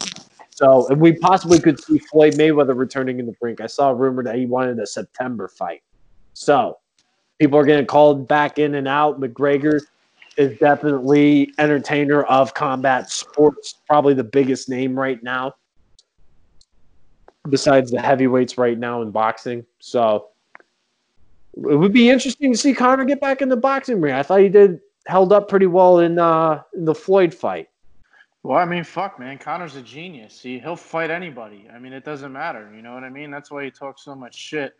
[0.51, 3.59] So, and we possibly could see Floyd Mayweather returning in the brink.
[3.59, 5.81] I saw a rumor that he wanted a September fight.
[6.43, 6.77] So,
[7.39, 9.19] people are getting called back in and out.
[9.19, 9.79] McGregor
[10.37, 15.53] is definitely entertainer of combat sports, probably the biggest name right now,
[17.49, 19.65] besides the heavyweights right now in boxing.
[19.79, 20.29] So
[21.55, 24.13] it would be interesting to see Conor get back in the boxing ring.
[24.13, 27.69] I thought he did held up pretty well in uh in the Floyd fight.
[28.41, 29.37] Well, I mean, fuck, man.
[29.37, 30.41] Conor's a genius.
[30.41, 31.67] He he'll fight anybody.
[31.73, 32.71] I mean, it doesn't matter.
[32.75, 33.29] You know what I mean?
[33.29, 34.73] That's why he talks so much shit.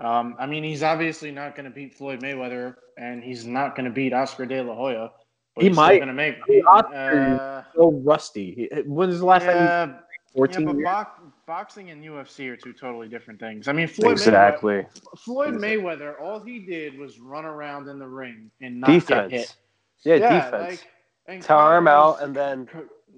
[0.00, 3.84] Um, I mean, he's obviously not going to beat Floyd Mayweather, and he's not going
[3.86, 5.10] to beat Oscar De La Hoya.
[5.54, 5.98] But He he's might.
[5.98, 6.36] to make.
[6.66, 6.94] Oscar-
[7.40, 8.68] Uh, So rusty.
[8.72, 9.56] He- When's the last time?
[9.56, 9.86] yeah,
[10.34, 13.66] He, yeah, but box, boxing and UFC are two totally different things.
[13.66, 14.74] I mean, Floyd Exactly.
[14.84, 19.00] Mayweather, Floyd Mayweather, all he did was run around in the ring and not get
[19.00, 19.32] Defense.
[19.32, 19.56] hit.
[20.04, 20.18] Yeah,
[20.50, 20.84] defense.
[21.26, 22.68] Like, Tire him out and then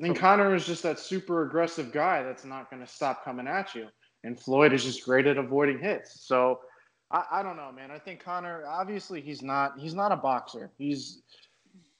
[0.00, 3.74] and Conor is just that super aggressive guy that's not going to stop coming at
[3.74, 3.86] you.
[4.24, 6.22] And Floyd is just great at avoiding hits.
[6.26, 6.60] So
[7.10, 7.90] I, I don't know, man.
[7.90, 10.70] I think Conor obviously he's not he's not a boxer.
[10.78, 11.22] He's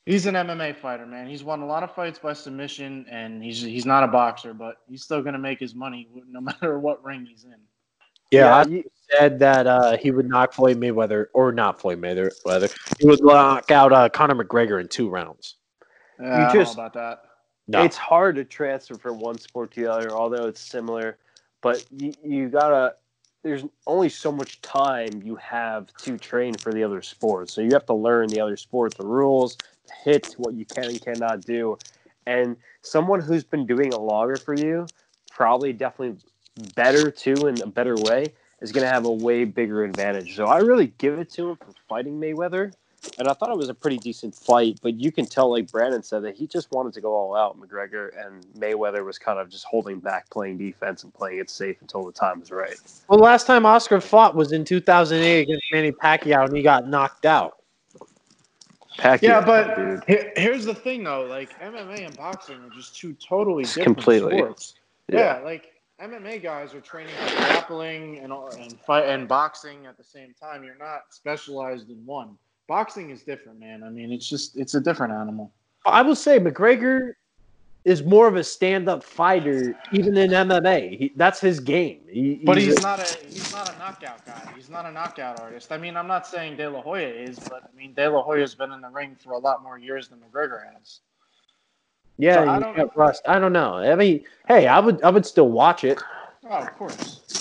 [0.07, 1.27] he's an MMA fighter, man.
[1.27, 4.77] He's won a lot of fights by submission, and he's he's not a boxer, but
[4.89, 7.57] he's still going to make his money no matter what ring he's in.
[8.31, 12.73] Yeah, I said that uh, he would knock Floyd Mayweather, or not Floyd Mayweather.
[13.01, 15.57] He would knock out uh, Conor McGregor in two rounds.
[16.23, 17.23] Uh, I don't just- know about that.
[17.69, 17.85] No.
[17.85, 21.19] it's hard to transfer from one sport to the other, although it's similar.
[21.61, 22.95] But you, you gotta.
[23.43, 27.71] There's only so much time you have to train for the other sport, so you
[27.73, 31.41] have to learn the other sport, the rules, the hits, what you can and cannot
[31.43, 31.79] do.
[32.27, 34.87] And someone who's been doing it longer for you,
[35.31, 36.19] probably definitely
[36.75, 38.27] better too in a better way,
[38.61, 40.37] is going to have a way bigger advantage.
[40.37, 42.73] So I really give it to him for fighting Mayweather.
[43.19, 46.03] And I thought it was a pretty decent fight, but you can tell, like Brandon
[46.03, 49.49] said, that he just wanted to go all out, McGregor, and Mayweather was kind of
[49.49, 52.77] just holding back, playing defense, and playing it safe until the time was right.
[53.09, 57.25] Well, last time Oscar fought was in 2008 against Manny Pacquiao, and he got knocked
[57.25, 57.57] out.
[58.99, 60.05] Pacquiao, Yeah, but dude.
[60.07, 61.23] he- here's the thing, though.
[61.25, 64.37] Like MMA and boxing are just two totally Just different completely.
[64.37, 64.75] sports.
[65.09, 65.41] Yeah.
[65.43, 65.73] like
[66.03, 70.65] MMA guys are training for grappling and and fight and boxing at the same time.
[70.65, 72.37] You're not specialized in one.
[72.71, 73.83] Boxing is different, man.
[73.83, 75.51] I mean, it's just it's a different animal.
[75.85, 77.15] I will say McGregor
[77.85, 80.97] is more of a stand-up fighter, even in MMA.
[80.97, 82.03] He, that's his game.
[82.09, 84.53] He, But he's a- not a he's not a knockout guy.
[84.55, 85.73] He's not a knockout artist.
[85.73, 88.55] I mean, I'm not saying De La Hoya is, but I mean, De La Hoya's
[88.55, 91.01] been in the ring for a lot more years than McGregor has.
[92.19, 92.35] yeah.
[92.45, 93.17] so I don't-.
[93.27, 93.79] I don't know.
[93.79, 96.01] I mean, hey, I would I would still watch it.
[96.49, 97.40] Oh, of course.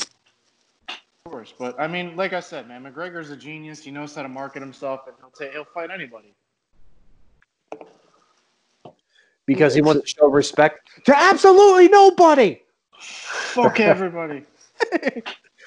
[1.30, 1.54] Course.
[1.58, 3.84] But I mean, like I said, man, McGregor's a genius.
[3.84, 6.34] He knows how to market himself and he'll take he'll fight anybody.
[9.46, 12.62] because he wants to show respect to absolutely nobody.
[13.00, 14.44] Fuck everybody.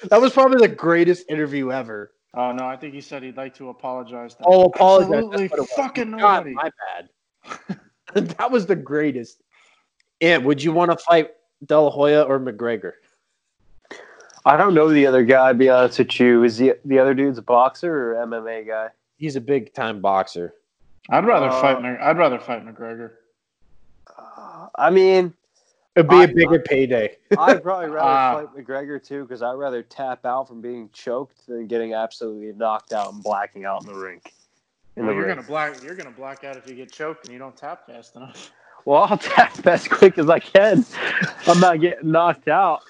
[0.09, 2.11] That was probably the greatest interview ever.
[2.33, 5.09] Oh no, I think he said he'd like to apologize to Oh, apologize.
[5.09, 5.69] absolutely That's what it was.
[5.75, 6.53] fucking God, nobody.
[6.53, 6.71] my
[8.15, 8.27] bad.
[8.37, 9.43] that was the greatest.
[10.21, 11.31] And would you want to fight
[11.65, 12.93] De La Hoya or McGregor?
[14.45, 15.49] I don't know the other guy.
[15.53, 18.89] To be honest with you, is the the other dude's a boxer or MMA guy?
[19.17, 20.53] He's a big time boxer.
[21.09, 21.81] I'd rather Uh, fight.
[21.81, 23.11] Mc- I'd rather fight McGregor.
[24.17, 25.33] Uh, I mean,
[25.95, 27.17] It'd be a I- bigger payday.
[27.37, 28.33] I'd probably rather Ah.
[28.47, 32.93] fight McGregor too because I'd rather tap out from being choked than getting absolutely knocked
[32.93, 34.33] out and blacking out in the rink.
[34.95, 35.35] In Well, the you're ring.
[35.35, 35.81] gonna black.
[35.83, 38.51] You're gonna black out if you get choked and you don't tap fast enough.
[38.85, 40.85] Well, I'll tap as quick as I can.
[41.47, 42.81] I'm not getting knocked out.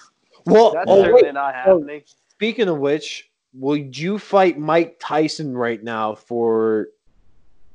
[0.46, 1.34] Well, That's oh, certainly wait.
[1.34, 2.02] not oh, happening.
[2.30, 6.88] Speaking of which, would you fight Mike Tyson right now for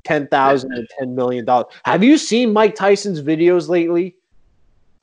[0.03, 1.67] ten thousand and ten million dollars?
[1.86, 4.15] Have you seen Mike Tyson's videos lately?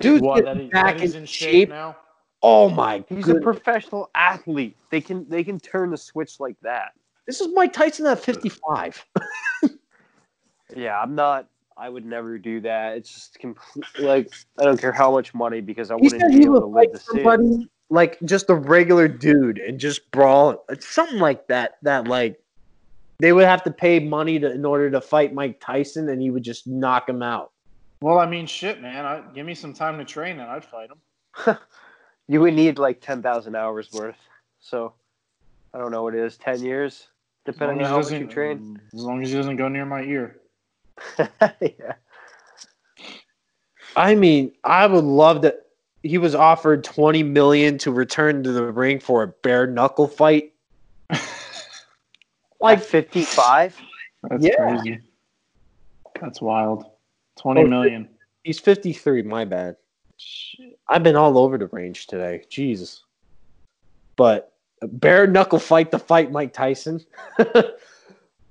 [0.01, 1.51] Dude, What, getting he- back in in shape.
[1.51, 1.97] shape now.
[2.43, 3.37] Oh my He's god!
[3.37, 4.77] a professional athlete.
[4.91, 6.93] They can they can turn the switch like that.
[7.27, 9.05] this is Mike Tyson at fifty-five.
[10.75, 11.47] Yeah, I'm not.
[11.79, 12.97] I would never do that.
[12.97, 13.85] It's just complete.
[13.99, 16.75] Like I don't care how much money because I He wouldn't be able to live
[16.75, 17.21] fight to see.
[17.21, 17.69] it.
[17.91, 21.77] like just a regular dude and just brawl, something like that.
[21.83, 22.41] That like
[23.19, 26.31] they would have to pay money to in order to fight Mike Tyson, and he
[26.31, 27.53] would just knock him out.
[28.01, 29.05] Well, I mean, shit, man.
[29.07, 31.57] I, give me some time to train and I'd fight him.
[32.29, 34.17] You would need like ten thousand hours worth.
[34.59, 34.95] So
[35.73, 36.37] I don't know what it is.
[36.37, 37.07] Ten years,
[37.45, 38.81] depending on how he much you train.
[38.93, 40.41] as long as he doesn't go near my ear.
[41.61, 41.95] yeah.
[43.97, 45.63] I mean, I would love that.
[46.03, 50.53] He was offered twenty million to return to the ring for a bare knuckle fight.
[52.59, 53.77] Like fifty five.
[54.23, 54.57] That's Yeah.
[54.57, 55.01] crazy.
[56.21, 56.87] That's wild.
[57.39, 58.09] Twenty Oh, million.
[58.45, 59.23] He's fifty three.
[59.23, 59.77] My bad.
[60.89, 62.45] I've been all over the range today.
[62.49, 63.03] Jesus.
[64.17, 67.05] But a bare knuckle fight to fight Mike Tyson.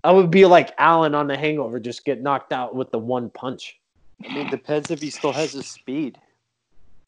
[0.06, 3.32] I would be like Allen on the hangover, just get knocked out with the one
[3.32, 3.80] punch.
[4.24, 6.20] I mean, depends if he still has his speed.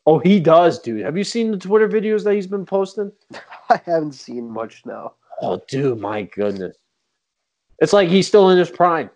[0.07, 1.05] Oh, he does, dude.
[1.05, 3.11] Have you seen the Twitter videos that he's been posting?
[3.69, 5.13] I haven't seen much now.
[5.43, 6.75] Oh, dude, my goodness.
[7.77, 9.11] It's like he's still in his prime.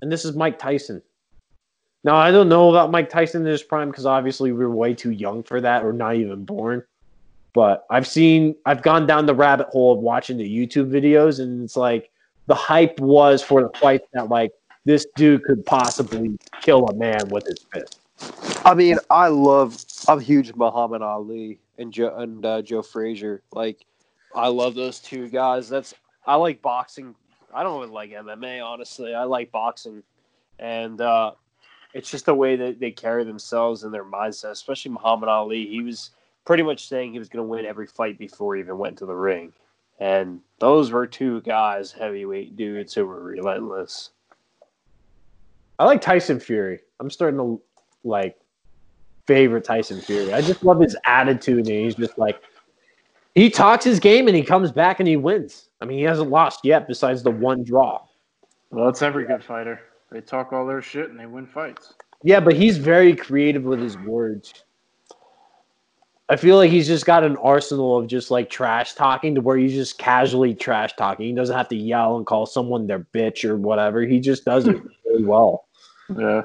[0.00, 1.00] And this is Mike Tyson.
[2.02, 4.92] Now, I don't know about Mike Tyson in his prime because obviously we are way
[4.92, 6.82] too young for that or not even born.
[7.52, 11.62] But I've seen, I've gone down the rabbit hole of watching the YouTube videos, and
[11.62, 12.10] it's like
[12.46, 14.52] the hype was for the fight that, like,
[14.84, 18.00] this dude could possibly kill a man with his fist.
[18.64, 19.84] I mean, I love.
[20.08, 23.42] I'm huge Muhammad Ali and Joe and uh, Joe Frazier.
[23.52, 23.84] Like,
[24.34, 25.68] I love those two guys.
[25.68, 25.94] That's
[26.26, 27.14] I like boxing.
[27.54, 29.14] I don't really like MMA, honestly.
[29.14, 30.02] I like boxing,
[30.58, 31.32] and uh,
[31.94, 34.50] it's just the way that they carry themselves and their mindset.
[34.52, 35.66] Especially Muhammad Ali.
[35.66, 36.10] He was
[36.44, 39.06] pretty much saying he was going to win every fight before he even went to
[39.06, 39.52] the ring,
[40.02, 44.10] and those were two guys, heavyweight dudes who were relentless.
[45.78, 46.80] I like Tyson Fury.
[46.98, 47.62] I'm starting to
[48.02, 48.36] like
[49.28, 50.32] favorite Tyson Fury.
[50.32, 52.42] I just love his attitude, and he's just like
[53.36, 55.68] he talks his game, and he comes back and he wins.
[55.80, 58.02] I mean, he hasn't lost yet, besides the one draw.
[58.70, 59.82] Well, it's every good fighter.
[60.10, 61.94] They talk all their shit and they win fights.
[62.24, 64.64] Yeah, but he's very creative with his words.
[66.32, 69.58] I feel like he's just got an arsenal of just like trash talking to where
[69.58, 71.26] he's just casually trash talking.
[71.26, 74.00] He doesn't have to yell and call someone their bitch or whatever.
[74.00, 75.66] He just does it really well.
[76.16, 76.44] Yeah.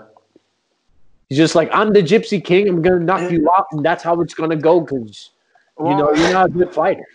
[1.29, 2.67] He's just like, I'm the Gypsy King.
[2.67, 4.81] I'm gonna knock you out, and that's how it's gonna go.
[4.81, 5.29] Because
[5.79, 7.05] you know you're not a good fighter.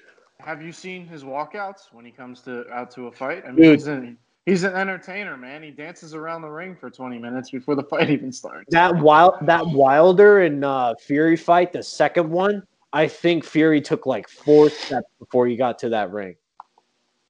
[0.40, 3.42] Have you seen his walkouts when he comes to out to a fight?
[3.44, 3.74] I mean, Dude.
[3.74, 4.16] he's an
[4.46, 5.62] he's an entertainer, man.
[5.62, 8.66] He dances around the ring for 20 minutes before the fight even starts.
[8.70, 12.62] That wild, that Wilder and uh, Fury fight, the second one,
[12.92, 16.36] I think Fury took like four steps before he got to that ring,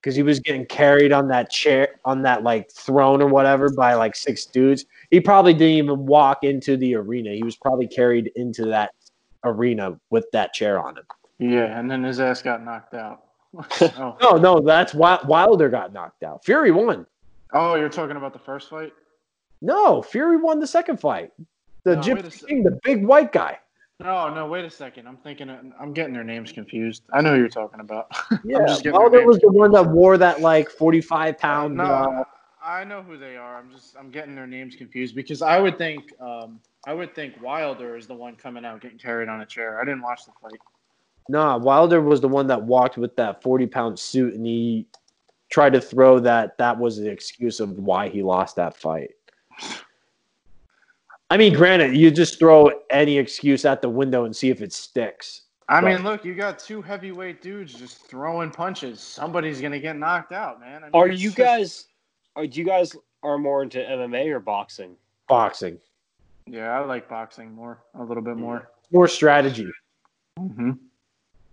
[0.00, 3.94] because he was getting carried on that chair, on that like throne or whatever by
[3.94, 4.86] like six dudes.
[5.10, 7.30] He probably didn't even walk into the arena.
[7.32, 8.90] He was probably carried into that
[9.44, 11.04] arena with that chair on him.
[11.38, 13.22] Yeah, and then his ass got knocked out.
[13.80, 14.16] oh.
[14.20, 16.44] No, no, that's why Wilder got knocked out.
[16.44, 17.07] Fury won.
[17.53, 18.92] oh, you're talking about the first fight?
[19.61, 21.32] No, Fury won the second fight.
[21.84, 23.59] The No, se- King, the big white guy.
[24.00, 25.07] No, no, wait a second.
[25.07, 25.48] I'm thinking.
[25.48, 27.03] I'm getting their names confused.
[27.12, 28.09] I know who you're talking about.
[28.44, 31.76] Yeah, just getting their Wilder was the one that wore that like forty-five pound.
[31.76, 32.24] no, uh,
[32.64, 33.59] I know who they are.
[33.59, 33.94] I'm just.
[33.96, 36.12] I'm getting their names confused because I would think.
[36.20, 39.80] Um, I would think Wilder is the one coming out getting carried on a chair.
[39.80, 40.59] I didn't watch the fight.
[41.28, 44.86] No, Wilder was the one that walked with that 40 pound suit and he
[45.50, 49.10] tried to throw that that was the excuse of why he lost that fight.
[51.30, 54.72] I mean, granted, you just throw any excuse out the window and see if it
[54.72, 55.42] sticks.
[55.68, 55.94] I Right.
[55.94, 59.00] mean, look, you got two heavyweight dudes just throwing punches.
[59.00, 60.82] Somebody's gonna get knocked out, man.
[60.82, 61.86] I mean, Are you just- guys?
[62.36, 64.96] Are you guys are more into MMA or boxing?
[65.28, 65.78] Boxing.
[66.46, 68.70] Yeah, I like boxing more, a little bit more.
[68.90, 69.70] More strategy.
[70.38, 70.72] Mm-hmm.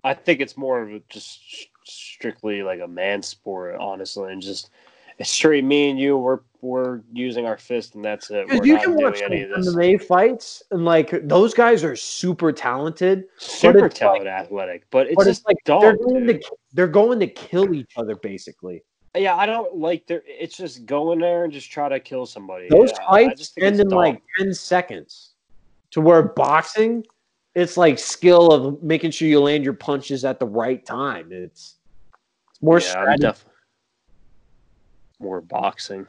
[0.03, 1.39] I think it's more of a just
[1.83, 4.69] strictly like a man sport, honestly, and just
[5.17, 6.17] it's straight me and you.
[6.17, 8.47] We're we're using our fist, and that's it.
[8.49, 9.73] Dude, you not can doing watch any of this.
[9.75, 15.25] MMA fights and like those guys are super talented, Super talented, athletic, but it's but
[15.25, 15.81] just it's like dumb.
[15.81, 16.41] they're going dude.
[16.41, 18.83] to they're going to kill each other basically.
[19.15, 20.21] Yeah, I don't like their.
[20.25, 22.69] It's just go in there and just try to kill somebody.
[22.69, 23.97] Those Yeah, fights end in dumb.
[23.97, 25.33] like 10 seconds.
[25.91, 27.03] To where boxing,
[27.59, 31.31] it's like skill of making sure you land your punches at the right time.
[31.31, 31.75] It's,
[32.51, 33.21] it's more yeah, strategy.
[33.21, 33.45] def-
[35.19, 36.07] more boxing.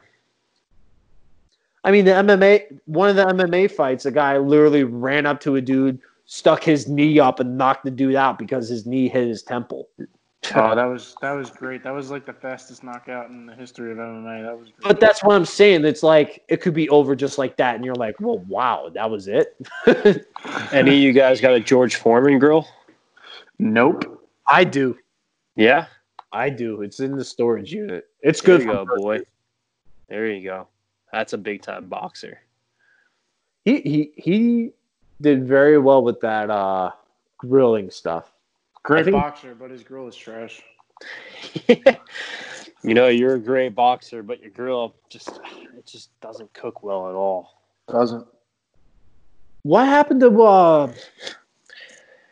[1.83, 5.55] I mean, the MMA, one of the MMA fights, a guy literally ran up to
[5.55, 9.27] a dude, stuck his knee up, and knocked the dude out because his knee hit
[9.27, 9.89] his temple.
[10.55, 11.83] Oh, that was that was great.
[11.83, 14.43] That was like the fastest knockout in the history of MMA.
[14.43, 14.81] That was great.
[14.81, 15.85] But that's what I'm saying.
[15.85, 19.09] It's like it could be over just like that, and you're like, well, wow, that
[19.09, 19.55] was it.
[20.71, 22.67] Any of you guys got a George Foreman grill?
[23.59, 24.17] nope.
[24.47, 24.97] I do.
[25.55, 25.85] Yeah,
[26.31, 26.81] I do.
[26.81, 28.07] It's in the storage unit.
[28.21, 28.65] It's there good.
[28.65, 29.19] you for go, boy.
[30.09, 30.67] There you go.
[31.13, 32.39] That's a big time boxer.
[33.63, 34.71] he he he
[35.21, 36.91] did very well with that uh
[37.37, 38.31] grilling stuff.
[38.83, 40.61] I Great think- boxer, but his grill is trash.
[41.67, 45.29] you know, you're a great boxer, but your grill just
[45.75, 47.61] it just doesn't cook well at all.
[47.87, 48.27] Doesn't.
[49.63, 50.93] What happened to uh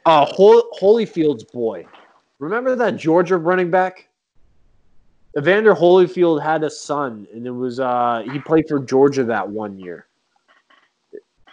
[0.05, 1.85] uh Hol- Holyfield's boy?
[2.39, 4.07] Remember that Georgia running back?
[5.37, 9.77] Evander Holyfield had a son, and it was uh he played for Georgia that one
[9.79, 10.05] year.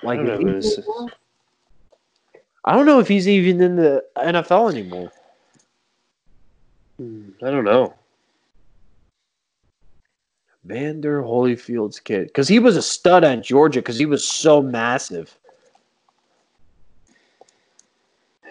[0.03, 0.21] Like
[2.67, 3.29] I don't know who this is.
[3.29, 5.12] I don't know if he's even in the NFL anymore.
[6.97, 7.95] Hmm, I don't know.
[10.64, 15.39] Vander Holyfield's kid, because he was a stud at Georgia, because he was so massive.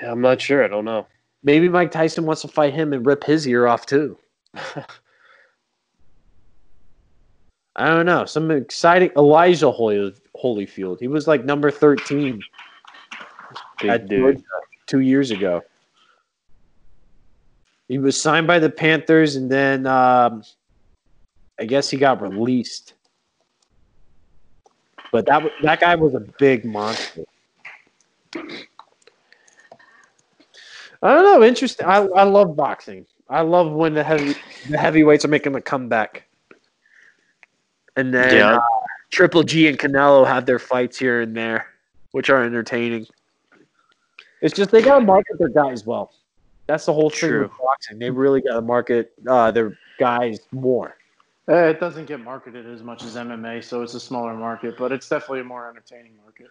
[0.02, 0.64] Yeah, I'm not sure.
[0.64, 1.08] I don't know.
[1.44, 4.18] Maybe Mike Tyson wants to fight him and rip his ear off too.
[7.76, 8.24] I don't know.
[8.26, 11.00] Some exciting Elijah Holy, Holyfield.
[11.00, 12.42] He was like number thirteen
[13.82, 14.20] Big at dude.
[14.20, 14.44] Georgia
[14.88, 15.64] two years ago.
[17.88, 20.44] He was signed by the Panthers, and then um,
[21.60, 22.94] I guess he got released.
[25.12, 27.24] But that that guy was a big monster.
[31.04, 31.44] I don't know.
[31.46, 31.86] Interesting.
[31.86, 33.06] I, I love boxing.
[33.30, 34.34] I love when the heavy
[34.70, 36.28] the heavyweights are making a comeback.
[37.96, 38.56] And then Yeah.
[38.58, 38.62] uh,
[39.12, 41.68] Triple G and Canelo have their fights here and there,
[42.12, 43.06] which are entertaining.
[44.46, 46.14] It's just they gotta market their guys well.
[46.68, 47.42] That's the whole thing True.
[47.44, 47.98] with boxing.
[47.98, 50.98] They really gotta market uh, their guys more.
[51.48, 54.92] Eh, It doesn't get marketed as much as MMA, so it's a smaller market, but
[54.92, 56.46] it's definitely a more entertaining market.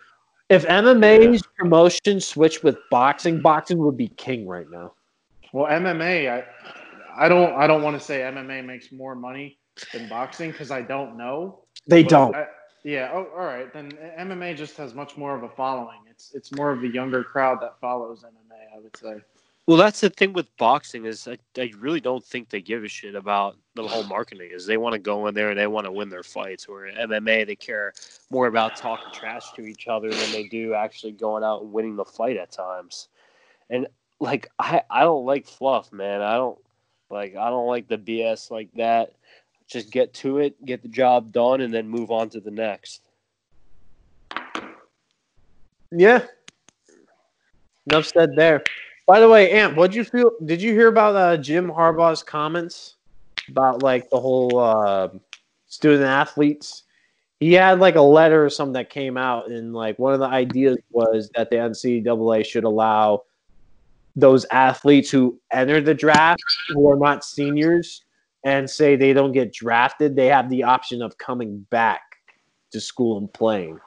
[0.49, 4.95] If MMA's promotion switched with boxing, boxing would be king right now.
[5.53, 6.45] Well, MMA, I,
[7.17, 9.57] I don't, I don't want to say MMA makes more money
[9.93, 11.61] than boxing because I don't know.
[11.87, 12.35] They don't.
[12.35, 12.49] I-
[12.83, 13.11] yeah.
[13.15, 13.73] Oh, all right.
[13.73, 16.01] Then MMA just has much more of a following.
[16.15, 18.77] It's, it's more of a younger crowd that follows MMA.
[18.77, 19.17] I would say.
[19.67, 22.89] Well, that's the thing with boxing is I, I really don't think they give a
[22.89, 24.51] shit about the whole marketing.
[24.53, 26.69] Is they want to go in there and they want to win their fights.
[26.69, 27.95] Where in MMA, they care
[28.31, 31.97] more about talking trash to each other than they do actually going out and winning
[31.97, 33.09] the fight at times.
[33.71, 33.89] And
[34.21, 36.21] like I, I don't like fluff, man.
[36.21, 36.59] I don't
[37.11, 39.15] like I don't like the BS like that.
[39.67, 43.03] Just get to it, get the job done, and then move on to the next.
[45.97, 46.25] Yeah.
[47.91, 48.63] Enough said there.
[49.07, 50.33] By the way, Ant, what you feel?
[50.45, 52.97] Did you hear about uh, Jim Harbaugh's comments
[53.49, 55.09] about like the whole uh,
[55.67, 56.85] student athletes?
[57.41, 60.27] He had like a letter or something that came out, and like one of the
[60.27, 63.25] ideas was that the NCAA should allow
[64.17, 68.05] those athletes who enter the draft who are not seniors
[68.45, 72.03] and say they don't get drafted, they have the option of coming back
[72.71, 73.79] to school and playing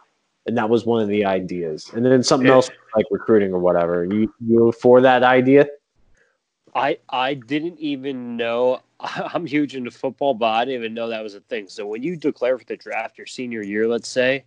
[0.47, 1.91] and that was one of the ideas.
[1.93, 2.55] And then something Yeah.
[2.55, 4.05] else like recruiting or whatever.
[4.05, 5.67] You you for that idea?
[6.73, 8.81] I I didn't even know.
[8.99, 11.67] I'm huge into football, but I didn't even know that was a thing.
[11.67, 14.45] So when you declare for the draft your senior year, let's say,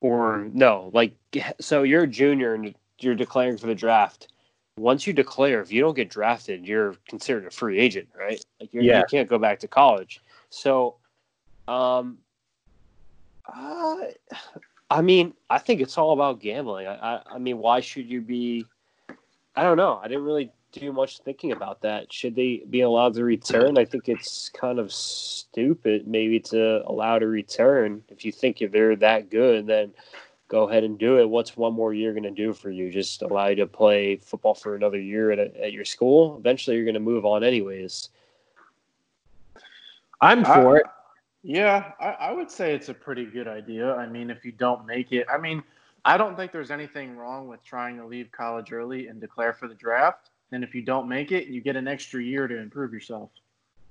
[0.00, 1.14] or no, like
[1.60, 4.28] so you're a junior and you're declaring for the draft.
[4.78, 8.42] Once you declare, if you don't get drafted, you're considered a free agent, right?
[8.58, 8.98] Like you're, Yeah.
[9.00, 10.22] you can't go back to college.
[10.48, 10.96] So,
[11.68, 12.16] um,
[13.54, 13.96] uh,
[14.92, 16.86] I mean, I think it's all about gambling.
[16.86, 18.66] I, I, I mean, why should you be?
[19.56, 19.98] I don't know.
[20.02, 22.12] I didn't really do much thinking about that.
[22.12, 23.78] Should they be allowed to return?
[23.78, 28.02] I think it's kind of stupid, maybe to allow to return.
[28.10, 29.92] If you think if they're that good, then
[30.48, 31.28] go ahead and do it.
[31.28, 32.90] What's one more year going to do for you?
[32.90, 36.36] Just allow you to play football for another year at, a, at your school.
[36.36, 38.10] Eventually, you're going to move on anyways.
[40.20, 40.86] I'm for I- it.
[41.42, 43.94] Yeah, I, I would say it's a pretty good idea.
[43.94, 45.62] I mean, if you don't make it, I mean,
[46.04, 49.68] I don't think there's anything wrong with trying to leave college early and declare for
[49.68, 50.30] the draft.
[50.52, 53.30] And if you don't make it, you get an extra year to improve yourself.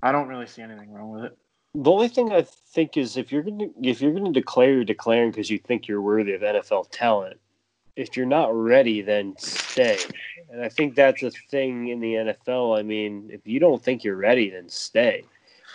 [0.04, 1.38] I don't really see anything wrong with it.
[1.74, 4.84] The only thing I think is if you're to if you're going to declare, you're
[4.84, 7.40] declaring because you think you're worthy of NFL talent.
[7.96, 9.98] If you're not ready, then stay.
[10.50, 12.78] And I think that's a thing in the NFL.
[12.78, 15.24] I mean, if you don't think you're ready, then stay.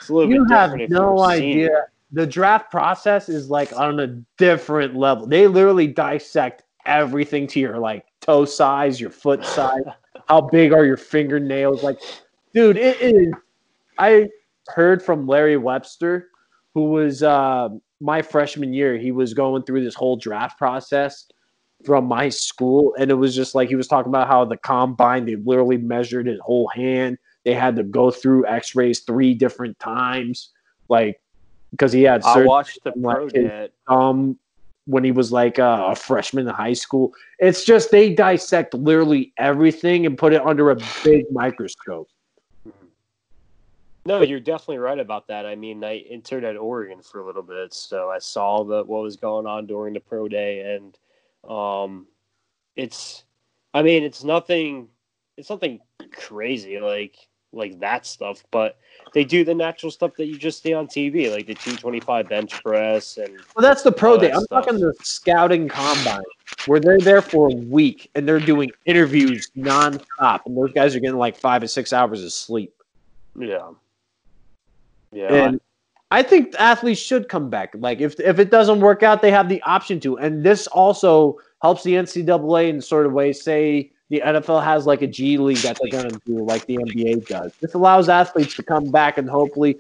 [0.00, 1.40] It's a little You bit have different no idea.
[1.40, 1.92] senior.
[2.12, 4.06] The draft process is like on a
[4.38, 5.26] different level.
[5.26, 9.82] They literally dissect everything to your like toe size, your foot size,
[10.28, 11.82] how big are your fingernails.
[11.82, 11.98] Like,
[12.54, 13.32] dude, it is.
[13.98, 14.28] I
[14.68, 16.28] heard from Larry Webster,
[16.74, 17.70] who was uh,
[18.00, 18.96] my freshman year.
[18.96, 21.26] He was going through this whole draft process
[21.84, 25.24] from my school, and it was just like he was talking about how the combine
[25.26, 27.18] they literally measured his whole hand.
[27.46, 30.50] They had to go through X-rays three different times,
[30.88, 31.20] like
[31.70, 34.36] because he had I watched the like pro his- um
[34.86, 37.12] when he was like uh, a freshman in high school.
[37.38, 42.08] It's just they dissect literally everything and put it under a big microscope.
[44.04, 45.46] No, you're definitely right about that.
[45.46, 49.02] I mean, I interned at Oregon for a little bit, so I saw the what
[49.02, 50.98] was going on during the pro day, and
[51.48, 52.06] um,
[52.74, 53.24] it's,
[53.72, 54.88] I mean, it's nothing,
[55.36, 55.80] it's nothing
[56.12, 57.16] crazy like
[57.56, 58.78] like that stuff, but
[59.12, 62.62] they do the natural stuff that you just see on TV, like the 225 bench
[62.62, 64.30] press, and Well, that's the pro day.
[64.30, 64.66] I'm stuff.
[64.66, 66.22] talking the scouting combine
[66.66, 71.00] where they're there for a week and they're doing interviews nonstop, and those guys are
[71.00, 72.74] getting like five or six hours of sleep.
[73.38, 73.70] yeah,
[75.12, 75.32] yeah.
[75.32, 75.60] And
[76.10, 77.74] I think athletes should come back.
[77.76, 80.18] Like if if it doesn't work out, they have the option to.
[80.18, 85.02] And this also helps the NCAA in sort of way Say the NFL has like
[85.02, 87.52] a G League that they're going to do, like the NBA does.
[87.60, 89.78] This allows athletes to come back and hopefully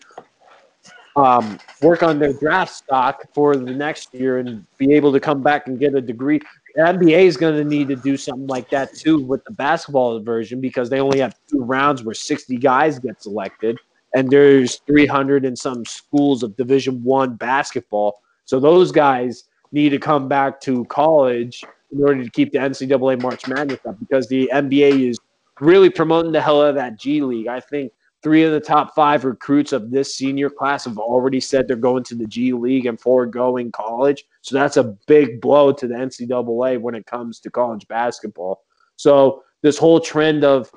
[1.16, 5.42] um, work on their draft stock for the next year and be able to come
[5.42, 6.40] back and get a degree.
[6.74, 10.20] The NBA is going to need to do something like that too with the basketball
[10.20, 13.78] version because they only have two rounds where 60 guys get selected
[14.14, 19.98] and there's 300 and some schools of division one basketball so those guys need to
[19.98, 24.50] come back to college in order to keep the ncaa march madness up because the
[24.52, 25.18] nba is
[25.60, 27.48] really promoting the hell out of that g league.
[27.48, 31.66] I think three of the top five recruits of this senior class have already said
[31.66, 34.24] they're going to the g league and foregoing college.
[34.42, 38.64] So that's a big blow to the ncaa when it comes to college basketball.
[38.96, 40.70] So this whole trend of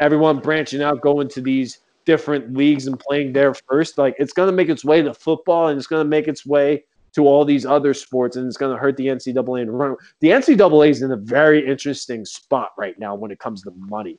[0.00, 4.48] everyone branching out going to these different leagues and playing there first, like it's going
[4.48, 6.84] to make its way to football and it's going to make its way
[7.16, 9.96] to all these other sports and it's going to hurt the NCAA in the run.
[10.20, 14.18] The NCAA is in a very interesting spot right now when it comes to money.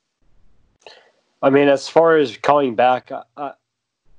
[1.44, 3.52] I mean, as far as coming back, I, I,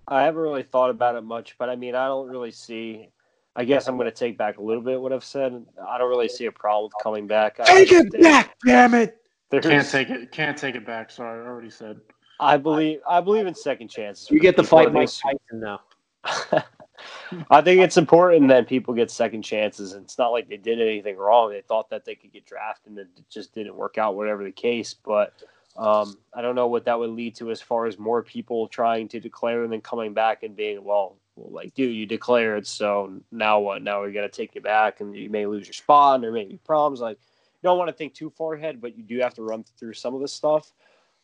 [0.07, 3.09] I haven't really thought about it much, but I mean, I don't really see.
[3.57, 5.61] I guess I'm going to take back a little bit what I've said.
[5.85, 7.59] I don't really see a problem with coming back.
[7.59, 9.17] I Take it understand back, damn it!
[9.51, 10.31] there's- Can't take it.
[10.31, 11.11] Can't take it back.
[11.11, 12.01] Sorry, I already said.
[12.39, 13.01] I believe.
[13.09, 14.31] I believe in second chances.
[14.31, 15.81] You get to People fight Mike Tyson now.
[17.51, 19.93] I think it's important that people get second chances.
[19.93, 21.51] It's not like they did anything wrong.
[21.51, 24.53] They thought that they could get drafted and it just didn't work out, whatever the
[24.53, 24.95] case.
[24.95, 25.35] But
[25.77, 29.09] um, I don't know what that would lead to as far as more people trying
[29.09, 32.67] to declare and then coming back and being, well, well like, dude, you declared.
[32.67, 33.83] So now what?
[33.83, 36.33] Now we got to take you back and you may lose your spot and there
[36.33, 37.01] may be problems.
[37.01, 37.19] Like,
[37.63, 39.95] you don't want to think too far ahead, but you do have to run through
[39.95, 40.73] some of this stuff.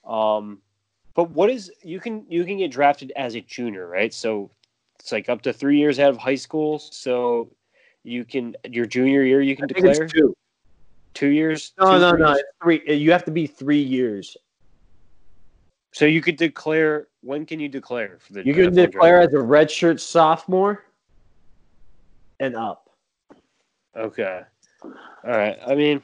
[0.04, 0.58] Um,
[1.14, 4.12] but what is you can you can get drafted as a junior, right?
[4.12, 4.50] So
[5.04, 6.78] it's like up to three years out of high school.
[6.78, 7.50] So
[8.04, 10.36] you can your junior year you can I think it's declare two.
[11.12, 11.74] two years.
[11.78, 12.28] No, two, no, no.
[12.30, 12.42] years?
[12.62, 12.96] Three.
[12.96, 14.34] You have to be three years.
[15.92, 17.08] So you could declare.
[17.20, 18.46] When can you declare for the?
[18.46, 19.34] You can declare draft?
[19.34, 20.84] as a redshirt sophomore
[22.40, 22.88] and up.
[23.94, 24.40] Okay.
[24.82, 24.90] All
[25.24, 25.58] right.
[25.66, 26.02] I mean,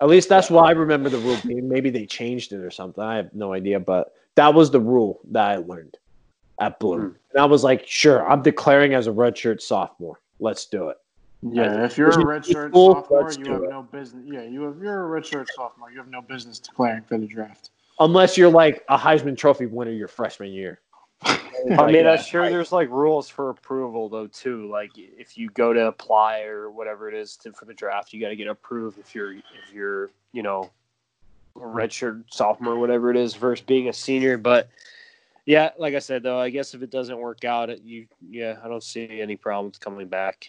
[0.00, 1.68] At least that's why I remember the rule being.
[1.68, 3.04] Maybe they changed it or something.
[3.04, 5.98] I have no idea, but that was the rule that I learned
[6.62, 6.98] at Blue.
[6.98, 7.16] Hmm.
[7.34, 10.20] And I was like, sure, I'm declaring as a redshirt sophomore.
[10.38, 10.98] Let's do it.
[11.42, 12.94] Yeah, if you're a redshirt equal?
[12.94, 13.70] sophomore, you have it.
[13.70, 14.22] no business.
[14.24, 15.90] Yeah, you have, you're a redshirt sophomore.
[15.90, 17.70] You have no business declaring for the draft.
[17.98, 20.78] Unless you're like a Heisman Trophy winner your freshman year.
[21.24, 24.68] I mean, I'm sure there's like rules for approval though too.
[24.68, 28.20] Like if you go to apply or whatever it is to, for the draft, you
[28.20, 30.70] got to get approved if you're if you're you know
[31.56, 34.38] a redshirt sophomore, whatever it is, versus being a senior.
[34.38, 34.68] But
[35.46, 38.56] yeah, like I said though, I guess if it doesn't work out, it, you yeah,
[38.62, 40.48] I don't see any problems coming back.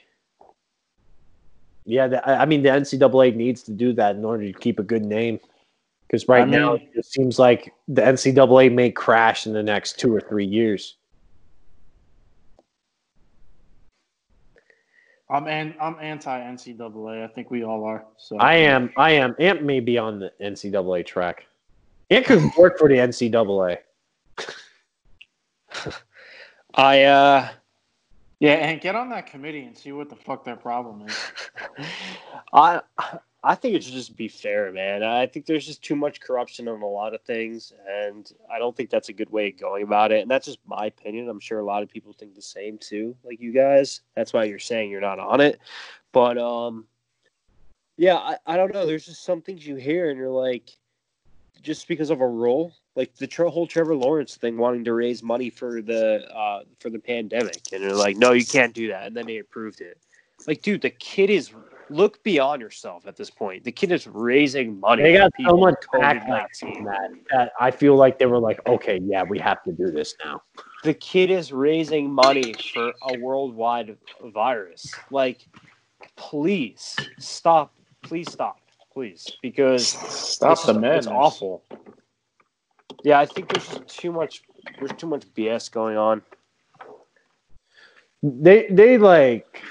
[1.86, 4.80] Yeah, the, I I mean the NCAA needs to do that in order to keep
[4.80, 5.40] a good name.
[6.08, 10.00] Because right I now mean- it seems like the NCAA may crash in the next
[10.00, 10.98] two or three years.
[15.30, 17.24] I'm an, I'm anti NCAA.
[17.24, 18.06] I think we all are.
[18.18, 18.94] So I am.
[18.98, 19.36] I am.
[19.40, 21.48] Ant may be on the NCAA track.
[22.12, 23.78] Ant could work for the NCAA.
[26.76, 27.50] I uh
[28.40, 31.18] Yeah, and get on that committee and see what the fuck their problem is.
[32.54, 32.82] I
[33.46, 35.04] I think it should just be fair, man.
[35.04, 38.76] I think there's just too much corruption on a lot of things, and I don't
[38.76, 40.22] think that's a good way of going about it.
[40.22, 41.28] And that's just my opinion.
[41.28, 44.00] I'm sure a lot of people think the same too, like you guys.
[44.16, 45.60] That's why you're saying you're not on it.
[46.14, 46.86] But um,
[47.98, 48.86] yeah, I, I don't know.
[48.86, 50.72] There's just some things you hear, and you're like,
[51.62, 55.24] just because of a rule, like the tr- whole Trevor Lawrence thing, wanting to raise
[55.24, 59.08] money for the uh, for the pandemic, and they're like, no, you can't do that,
[59.08, 59.98] and then they approved it.
[60.48, 61.52] Like, dude, the kid is
[61.90, 63.64] look beyond yourself at this point.
[63.64, 65.04] The kid is raising money.
[65.04, 66.76] They got so much with backlash COVID-19.
[66.76, 69.92] from that, that I feel like they were like, okay, yeah, we have to do
[69.92, 70.42] this now.
[70.84, 74.94] The kid is raising money for a worldwide virus.
[75.12, 75.48] Like,
[76.16, 77.74] please stop.
[78.02, 78.60] Please stop.
[78.94, 81.64] Please, because Stop the the it's awful.
[83.04, 84.44] Yeah, I think there's just too much.
[84.80, 86.22] There's too much BS going on.
[88.22, 89.62] They they like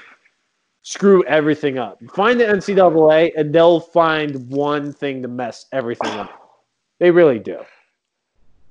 [0.83, 1.99] screw everything up.
[2.13, 6.29] Find the NCAA and they'll find one thing to mess everything up.
[6.99, 7.59] They really do.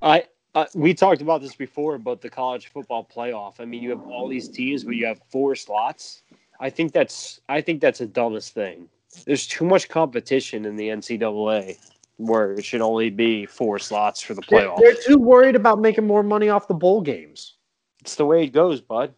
[0.01, 3.55] I uh, we talked about this before about the college football playoff.
[3.59, 6.23] I mean, you have all these teams, but you have four slots.
[6.61, 8.89] I think that's I think that's the dumbest thing.
[9.27, 11.79] There's too much competition in the NCAA
[12.27, 14.79] where it should only be four slots for the They're, playoff.
[14.79, 17.55] they're too worried about making more money off the bowl games.
[18.01, 19.15] It's the way it goes, bud.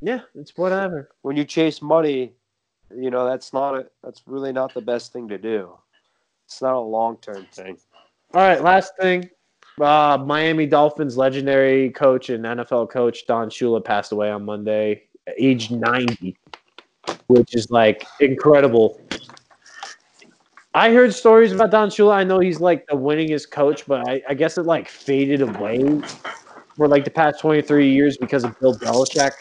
[0.00, 1.10] Yeah, it's whatever.
[1.22, 2.32] When you chase money,
[2.94, 5.76] you know that's not a that's really not the best thing to do.
[6.44, 7.78] It's not a long term thing.
[8.34, 9.28] All right, last thing.
[9.80, 15.02] Uh, Miami Dolphins legendary coach and NFL coach Don Shula passed away on Monday,
[15.38, 16.36] age 90,
[17.26, 19.00] which is like incredible.
[20.76, 22.12] I heard stories about Don Shula.
[22.12, 26.02] I know he's like the winningest coach, but I, I guess it like faded away
[26.76, 29.32] for like the past 23 years because of Bill Belichick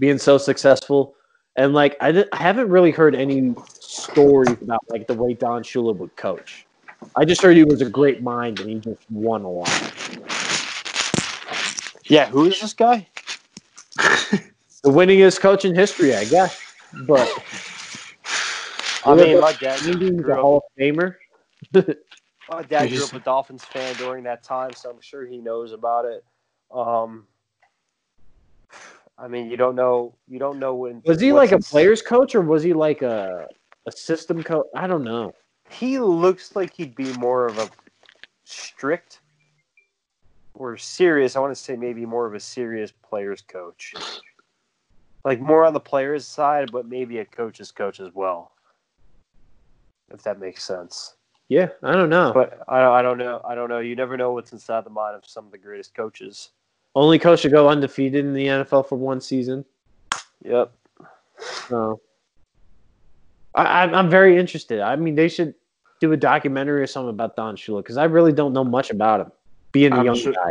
[0.00, 1.14] being so successful.
[1.54, 5.96] And like I, I haven't really heard any stories about like the way Don Shula
[5.96, 6.66] would coach.
[7.14, 9.92] I just heard he was a great mind and he just won a lot.
[12.06, 13.06] Yeah, who is this guy?
[14.82, 16.60] The winningest coach in history, I guess.
[17.08, 17.28] But
[19.06, 21.14] I mean, my dad maybe he's a grew up Hall of Famer.
[22.48, 25.72] My dad grew up a Dolphins fan during that time, so I'm sure he knows
[25.72, 26.24] about it.
[26.72, 27.26] Um,
[29.18, 30.14] I mean, you don't know.
[30.28, 31.02] You don't know when.
[31.04, 33.48] Was he like a player's coach or was he like a
[33.86, 34.66] a system coach?
[34.74, 35.34] I don't know.
[35.70, 37.68] He looks like he'd be more of a
[38.44, 39.20] strict
[40.54, 41.34] or serious.
[41.34, 43.94] I want to say maybe more of a serious players coach,
[45.24, 48.52] like more on the players' side, but maybe a coach's coach as well.
[50.12, 51.14] If that makes sense.
[51.48, 52.32] Yeah, I don't know.
[52.34, 53.40] But I, I don't know.
[53.44, 53.78] I don't know.
[53.78, 56.50] You never know what's inside the mind of some of the greatest coaches.
[56.94, 59.64] Only coach to go undefeated in the NFL for one season.
[60.44, 60.72] Yep.
[61.68, 62.00] So
[63.54, 64.80] I, I'm I'm very interested.
[64.80, 65.54] I mean, they should
[66.00, 69.20] do a documentary or something about Don Shula because I really don't know much about
[69.20, 69.32] him.
[69.72, 70.50] Being a I'm young sure- guy.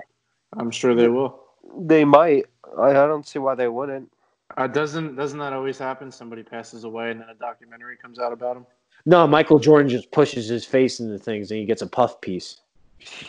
[0.58, 1.42] I'm sure they will.
[1.78, 2.46] They might.
[2.80, 4.10] I, I don't see why they wouldn't.
[4.56, 6.12] Uh, doesn't doesn't that always happen?
[6.12, 8.66] Somebody passes away and then a documentary comes out about him.
[9.06, 12.62] No, Michael Jordan just pushes his face into things and he gets a puff piece.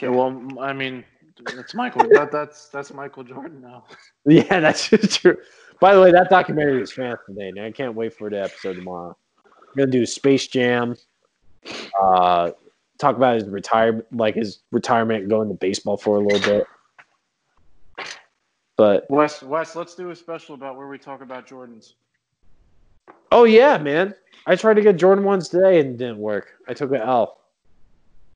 [0.01, 1.05] Yeah, well, I mean,
[1.39, 2.09] it's Michael.
[2.11, 3.85] that, that's that's Michael Jordan now.
[4.25, 5.37] Yeah, that's true.
[5.81, 7.63] By the way, that documentary is fascinating.
[7.63, 9.17] I can't wait for the episode tomorrow.
[9.45, 10.97] I'm gonna do Space Jam.
[12.01, 12.53] Uh,
[12.99, 16.67] talk about his retirement, like his retirement, going to baseball for a little bit.
[18.77, 21.95] But Wes, Wes, let's do a special about where we talk about Jordans.
[23.33, 24.15] Oh yeah, man.
[24.47, 26.53] I tried to get Jordan ones today and it didn't work.
[26.69, 27.39] I took an L.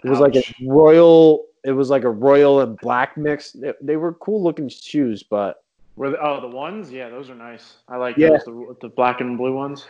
[0.05, 1.47] It was like a royal.
[1.63, 3.53] It was like a royal and black mix.
[3.53, 5.63] They, they were cool looking shoes, but
[5.97, 6.91] Were the, oh the ones?
[6.91, 7.77] Yeah, those are nice.
[7.89, 8.31] I like Yeah.
[8.31, 9.87] those, the, the black and blue ones.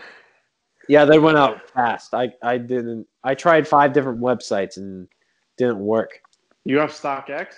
[0.88, 2.12] yeah, they went out fast.
[2.12, 3.06] I I didn't.
[3.22, 5.06] I tried five different websites and
[5.56, 6.20] didn't work.
[6.64, 7.54] You have StockX?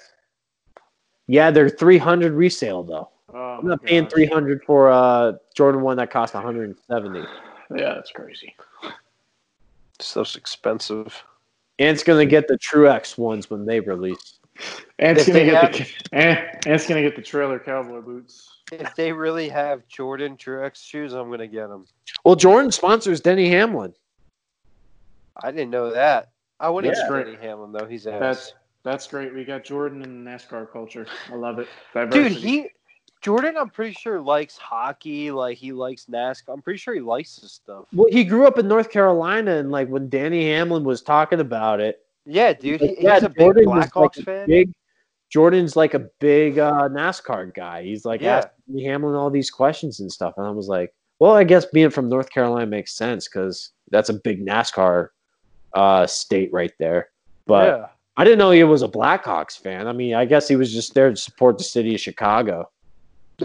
[1.27, 3.09] Yeah, they're three hundred resale though.
[3.33, 6.79] Oh, I'm not paying three hundred for a Jordan one that cost one hundred and
[6.87, 7.25] seventy.
[7.77, 8.55] Yeah, that's crazy.
[9.99, 11.23] Stuff's expensive.
[11.79, 14.39] Ant's gonna get the Truex ones when they release.
[14.99, 18.49] Ant's If gonna they get the Ant, Ant's gonna get the trailer cowboy boots.
[18.71, 21.87] If they really have Jordan Truex shoes, I'm gonna get them.
[22.25, 23.95] Well, Jordan sponsors Denny Hamlin.
[25.43, 26.31] I didn't know that.
[26.61, 27.09] I wouldn't Yeah.
[27.11, 27.25] yeah.
[27.25, 27.87] Danny Hamlin though.
[27.87, 28.21] He's ass.
[28.21, 28.55] That's
[28.85, 29.35] that's great.
[29.35, 31.07] We got Jordan in the NASCAR culture.
[31.31, 31.69] I love it.
[31.95, 32.41] Dude, Diversity.
[32.41, 32.69] he
[33.23, 35.31] Jordan, I'm pretty sure likes hockey.
[35.31, 36.53] Like he likes NASCAR.
[36.53, 37.85] I'm pretty sure he likes this stuff.
[37.93, 41.81] Well, he grew up in North Carolina, and like when Danny Hamlin was talking about
[41.81, 42.81] it, Yeah, dude.
[42.81, 44.47] He, like, he's yeah, a big Jordan was Blackhawks like fan.
[44.49, 44.73] Big,
[45.31, 47.85] Jordan's like a big uh, NASCAR guy.
[47.85, 48.39] He's like Yeah.
[48.39, 51.91] asking Hamlin all these questions and stuff, and I was like, well, I guess being
[51.91, 55.11] from North Carolina makes sense because that's a big NASCAR
[55.75, 57.11] uh, state right there.
[57.47, 57.87] But yeah.
[58.17, 59.87] I didn't know he was a Blackhawks fan.
[59.87, 62.69] I mean, I guess he was just there to support the city of Chicago.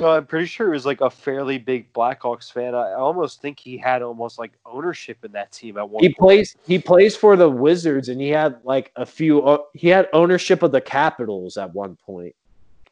[0.02, 2.74] No, I'm pretty sure he was like a fairly big Blackhawks fan.
[2.76, 6.18] I almost think he had almost like ownership in that team at one He point.
[6.18, 6.56] plays.
[6.66, 9.42] He plays for the Wizards, and he had like a few.
[9.44, 12.36] Uh, he had ownership of the Capitals at one point.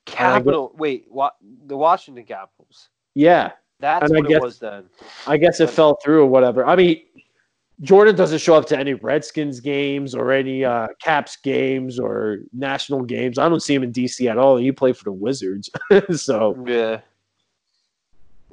[0.05, 0.73] Capital.
[0.77, 1.35] Wait, what?
[1.67, 2.89] The Washington Capitals.
[3.15, 4.83] Yeah, That's And what guess- it was then.
[5.27, 6.65] I guess it fell through or whatever.
[6.65, 7.01] I mean,
[7.81, 13.03] Jordan doesn't show up to any Redskins games or any uh, Caps games or national
[13.03, 13.37] games.
[13.37, 14.57] I don't see him in DC at all.
[14.57, 15.69] He played for the Wizards,
[16.15, 17.01] so Yeah.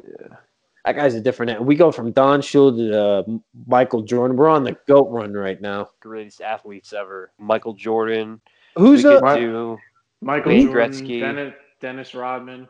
[0.05, 0.37] Yeah.
[0.85, 1.65] That guy's a different.
[1.65, 4.37] We go from Don Shula to uh, Michael Jordan.
[4.37, 5.91] We're on the goat run right now.
[6.01, 7.31] Greatest athletes ever.
[7.39, 8.41] Michael Jordan.
[8.77, 9.21] Who's we the?
[9.21, 9.79] could do
[10.21, 11.21] Michael Wayne Jordan, Gretzky.
[11.21, 12.67] Dennis, Dennis Rodman.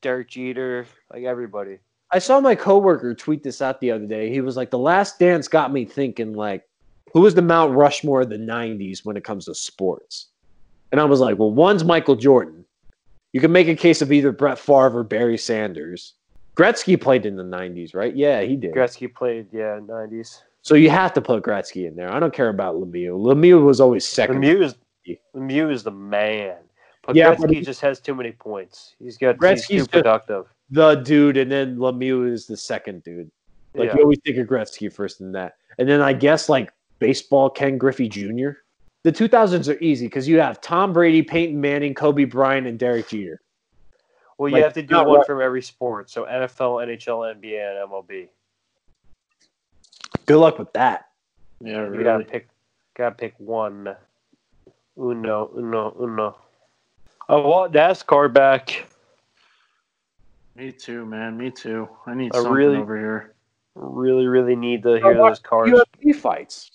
[0.00, 1.78] Derek Jeter, like everybody.
[2.12, 4.30] I saw my coworker tweet this out the other day.
[4.30, 6.32] He was like, "The Last Dance got me thinking.
[6.32, 6.66] Like,
[7.12, 10.26] who is the Mount Rushmore of the '90s when it comes to sports?"
[10.92, 12.64] And I was like, "Well, one's Michael Jordan.
[13.32, 16.14] You can make a case of either Brett Favre or Barry Sanders.
[16.56, 18.14] Gretzky played in the '90s, right?
[18.14, 18.74] Yeah, he did.
[18.74, 20.42] Gretzky played, yeah, nineties.
[20.62, 22.12] So you have to put Gretzky in there.
[22.12, 23.16] I don't care about Lemieux.
[23.18, 24.42] Lemieux was always second.
[24.42, 24.74] Lemieux is
[25.34, 26.56] Lemieux is the man.
[27.06, 28.94] But Yeah, Gretzky but he- just has too many points.
[28.98, 30.46] He's got he's Gretzky's too just- productive.
[30.70, 33.30] The dude, and then Lemieux is the second dude.
[33.74, 33.96] Like yeah.
[33.96, 37.78] you always think of Gretzky first in that, and then I guess like baseball, Ken
[37.78, 38.50] Griffey Jr.
[39.02, 43.08] The 2000s are easy because you have Tom Brady, Peyton Manning, Kobe Bryant, and Derek
[43.08, 43.40] Jeter.
[44.36, 46.10] Well, you like, have to do one what- from every sport.
[46.10, 48.28] So NFL, NHL, NBA, and MLB.
[50.26, 51.08] Good luck with that.
[51.60, 52.04] Yeah, You really.
[52.04, 52.48] gotta pick.
[52.94, 53.94] Gotta pick one.
[54.96, 56.36] Uno, uno, uno.
[57.28, 58.86] Oh, I want NASCAR back.
[60.54, 61.36] Me too, man.
[61.36, 61.88] Me too.
[62.06, 63.34] I need I something really- over here.
[63.76, 65.70] Really, really need to hear those cards.
[65.70, 66.72] UFC fights.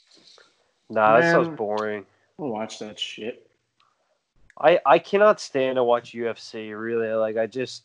[0.89, 1.34] Nah, that Man.
[1.34, 2.06] sounds boring.
[2.38, 3.45] We'll watch that shit.
[4.60, 6.77] I I cannot stand to watch UFC.
[6.77, 7.84] Really, like I just.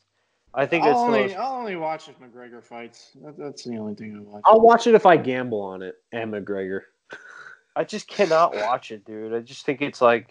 [0.55, 1.37] I think I'll it's the only, most.
[1.37, 3.11] I'll only watch if McGregor fights.
[3.23, 4.43] That, that's the only thing I watch.
[4.45, 5.97] I'll watch it if I gamble on it.
[6.13, 6.83] And McGregor.
[7.77, 9.35] I just cannot watch it, dude.
[9.35, 10.31] I just think it's like.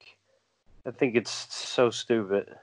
[0.85, 2.55] I think it's so stupid.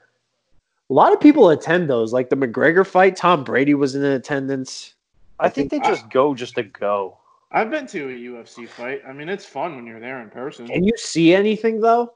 [0.89, 2.13] A lot of people attend those.
[2.13, 4.93] Like the McGregor fight, Tom Brady was in attendance.
[5.39, 7.17] I think they just go just to go.
[7.51, 9.01] I've been to a UFC fight.
[9.07, 10.67] I mean, it's fun when you're there in person.
[10.67, 12.13] Can you see anything though?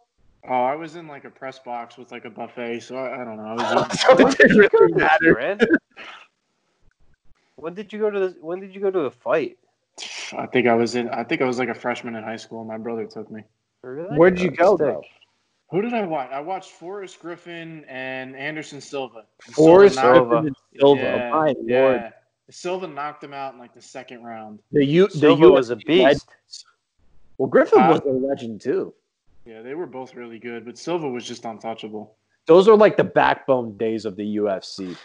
[0.47, 3.23] Oh, I was in like a press box with like a buffet, so I, I
[3.23, 3.43] don't know.
[3.43, 5.57] I was So it didn't really matter.
[7.55, 9.57] When did you go to the When did you go to a fight?
[10.35, 11.09] I think I was in.
[11.09, 12.63] I think I was like a freshman in high school.
[12.63, 13.43] My brother took me.
[13.83, 14.17] Really?
[14.17, 14.87] Where'd you go Sick.
[14.87, 15.03] though?
[15.71, 16.29] Who did I watch?
[16.31, 19.23] I watched Forrest Griffin and Anderson Silva.
[19.45, 21.01] And Forrest Silva Griffin and Silva.
[21.01, 21.79] Yeah, My yeah.
[21.81, 22.13] lord.
[22.49, 24.59] Silva knocked him out in like the second round.
[24.73, 26.27] The U the U was a beast.
[27.37, 28.93] Well, Griffin Uh, was a legend too.
[29.45, 32.15] Yeah, they were both really good, but Silva was just untouchable.
[32.47, 34.95] Those are like the backbone days of the UFC.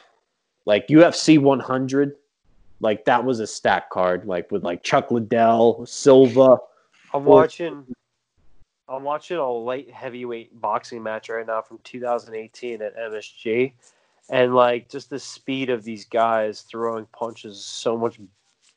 [0.64, 2.16] Like UFC 100,
[2.80, 6.58] like that was a stack card, like with like Chuck Liddell, Silva.
[7.14, 7.86] I'm watching.
[8.88, 13.72] I'm watching a light heavyweight boxing match right now from 2018 at MSG,
[14.30, 18.20] and like just the speed of these guys throwing punches is so much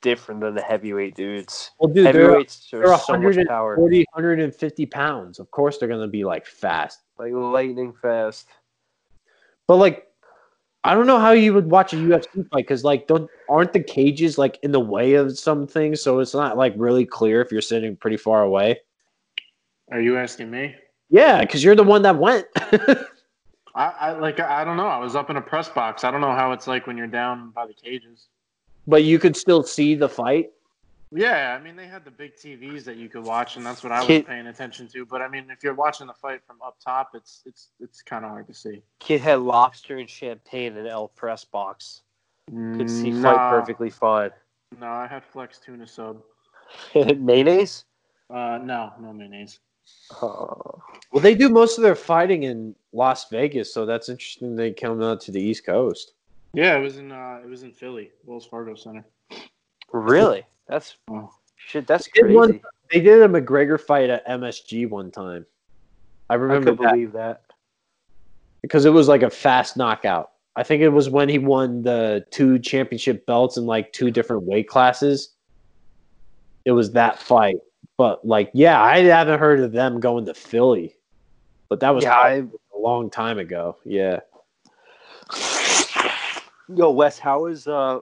[0.01, 1.71] different than the heavyweight dudes.
[1.79, 5.39] Well, dude, they're, Heavyweights they're are so much 140, power, 150 pounds.
[5.39, 6.99] Of course, they're gonna be like fast.
[7.19, 8.47] like lightning fast.
[9.67, 10.07] But like,
[10.83, 13.83] I don't know how you would watch a UFC fight because like don't aren't the
[13.83, 17.51] cages like in the way of some things, so it's not like really clear if
[17.51, 18.79] you're sitting pretty far away.
[19.91, 20.75] Are you asking me?
[21.09, 22.47] Yeah, because you're the one that went.
[23.75, 24.87] I, I like I don't know.
[24.87, 26.03] I was up in a press box.
[26.03, 28.27] I don't know how it's like when you're down by the cages.
[28.87, 30.51] but you could still see the fight.
[31.11, 33.91] Yeah, I mean they had the big TVs that you could watch, and that's what
[33.91, 35.05] I was Kid- paying attention to.
[35.05, 38.23] But I mean, if you're watching the fight from up top, it's it's it's kind
[38.25, 38.83] of hard to see.
[38.99, 42.01] Kid had lobster and champagne in L press box.
[42.47, 44.31] Could see fight perfectly fine.
[44.79, 46.21] No, I had flex tuna sub.
[46.95, 47.85] Mayonnaise?
[48.29, 49.59] Uh, no, no mayonnaise.
[50.21, 50.81] Oh.
[51.11, 54.55] Well, they do most of their fighting in Las Vegas, so that's interesting.
[54.55, 56.13] They come out to the East Coast.
[56.53, 59.05] Yeah, it was in uh, it was in Philly, Wells Fargo Center.
[59.93, 60.43] Really?
[60.67, 61.31] That's Oh.
[61.57, 61.87] shit.
[61.87, 62.35] That's Did crazy.
[62.35, 62.61] one-
[62.91, 65.45] They did a McGregor fight at MSG one time.
[66.29, 67.41] I I remember could that believe that.
[68.61, 70.31] because it was like a fast knockout.
[70.55, 74.43] I think it was when he won the two championship belts in like two different
[74.43, 75.29] weight classes.
[76.65, 77.57] It was that fight.
[77.99, 80.95] But like, yeah, I haven't heard of them going to Philly.
[81.67, 83.75] But that was Yeah, I, a long time ago.
[83.83, 84.21] Yeah.
[86.73, 87.99] yo, Wes, how is uh,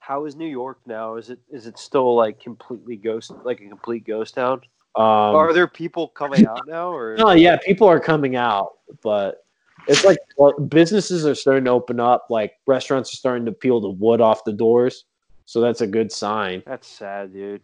[0.00, 1.14] how is New York now?
[1.14, 4.62] Is it is it still like completely ghost, like a complete ghost town?
[4.96, 9.44] Um, Are there people coming out now, or No, yeah, people are coming out, but
[9.86, 12.26] it's like well, businesses are starting to open up.
[12.30, 15.04] Like restaurants are starting to peel the wood off the doors,
[15.44, 16.64] so that's a good sign.
[16.66, 17.62] that's sad, dude.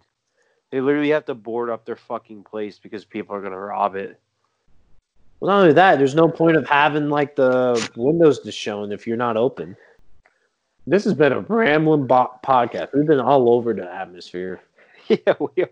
[0.70, 4.20] They literally have to board up their fucking place because people are gonna rob it.
[5.40, 9.06] Well, not only that, there's no point of having like the windows to shown if
[9.06, 9.76] you're not open.
[10.86, 12.88] This has been a rambling bo- podcast.
[12.94, 14.60] We've been all over the atmosphere.
[15.08, 15.64] yeah, we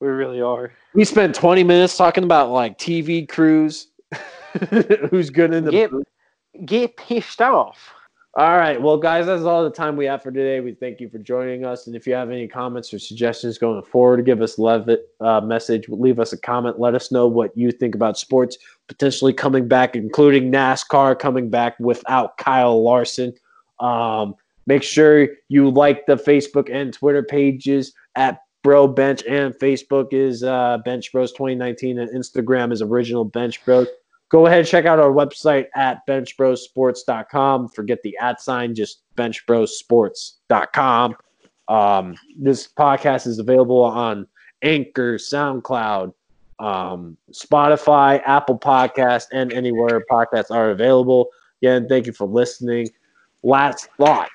[0.00, 0.72] we really are.
[0.94, 3.88] We spent 20 minutes talking about like TV crews,
[5.10, 5.90] who's good in the Get
[6.64, 7.94] get pissed off.
[8.36, 8.82] All right.
[8.82, 10.58] Well, guys, that's all the time we have for today.
[10.58, 11.86] We thank you for joining us.
[11.86, 15.88] And if you have any comments or suggestions going forward, give us a uh, message,
[15.88, 16.80] leave us a comment.
[16.80, 18.58] Let us know what you think about sports
[18.88, 23.34] potentially coming back, including NASCAR coming back without Kyle Larson.
[23.78, 24.34] Um,
[24.66, 30.42] make sure you like the Facebook and Twitter pages at Bro Bench, and Facebook is
[30.42, 33.86] uh, Bench Bros 2019, and Instagram is Original Bench Bros
[34.28, 37.68] go ahead and check out our website at benchbrosports.com.
[37.68, 41.16] Forget the at sign, just benchbrosports.com.
[41.68, 44.26] Um, this podcast is available on
[44.62, 46.12] Anchor, SoundCloud,
[46.58, 51.28] um, Spotify, Apple Podcast, and anywhere podcasts are available.
[51.62, 52.88] Again, thank you for listening.
[53.42, 54.30] Last thought.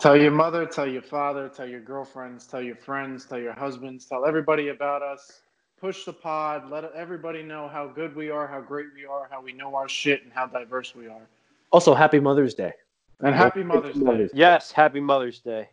[0.00, 4.06] Tell your mother, tell your father, tell your girlfriends, tell your friends, tell your husbands,
[4.06, 5.42] tell everybody about us.
[5.80, 6.70] Push the pod.
[6.70, 9.88] Let everybody know how good we are, how great we are, how we know our
[9.88, 11.26] shit, and how diverse we are.
[11.72, 12.72] Also, happy Mother's Day.
[13.20, 14.28] And happy Mother's Day.
[14.34, 15.68] Yes, happy Mother's Day.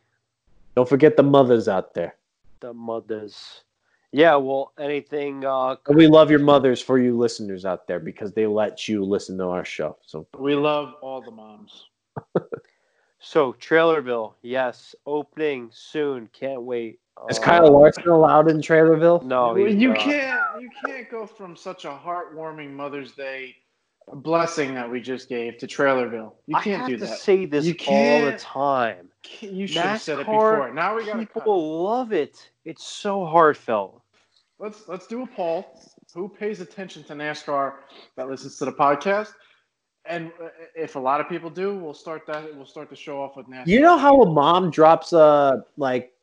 [0.76, 2.16] Don't forget the mothers out there.
[2.60, 3.64] The mothers.
[4.12, 8.48] Yeah, well, anything uh we love your mothers for you listeners out there because they
[8.48, 9.98] let you listen to our show.
[10.06, 11.88] So We love all the moms.
[13.20, 16.30] so Trailerville, yes, opening soon.
[16.32, 17.00] Can't wait.
[17.30, 19.24] Is Kyle Larson allowed in Trailerville?
[19.24, 19.98] No, he's you not.
[20.00, 23.56] can't you can't go from such a heartwarming Mother's Day
[24.14, 26.34] blessing that we just gave to Trailerville.
[26.46, 27.20] You can't have do to that.
[27.20, 29.10] say this You all the time.
[29.42, 30.74] You should have said it NASCAR before.
[30.74, 32.50] Now we got to People love it.
[32.66, 34.02] It's so heartfelt.
[34.60, 35.82] let's let's do a poll.
[36.14, 37.74] Who pays attention to NASCAR
[38.16, 39.34] that listens to the podcast?
[40.06, 42.56] And uh, if a lot of people do, we'll start that.
[42.56, 43.68] We'll start the show off with NASCAR.
[43.68, 46.14] You know how a mom drops a like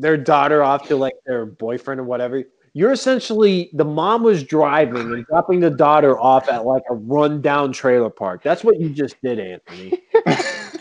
[0.00, 2.44] their daughter off to like their boyfriend or whatever?
[2.74, 7.72] You're essentially the mom was driving and dropping the daughter off at like a rundown
[7.72, 8.42] trailer park.
[8.42, 10.02] That's what you just did, Anthony.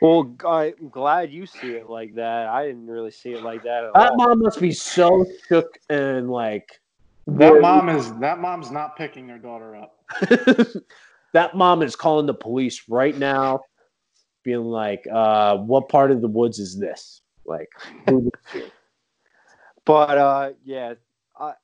[0.00, 2.46] Well, I- I'm glad you see it like that.
[2.46, 4.16] I didn't really see it like that at That all.
[4.16, 6.80] mom must be so shook and like
[7.26, 9.96] that mom is that mom's not picking their daughter up.
[11.34, 13.60] that mom is calling the police right now,
[14.42, 17.19] being like, uh, what part of the woods is this?
[17.50, 17.68] Like,
[18.08, 18.70] who lives here?
[19.84, 20.94] But uh, yeah,
[21.38, 21.54] I,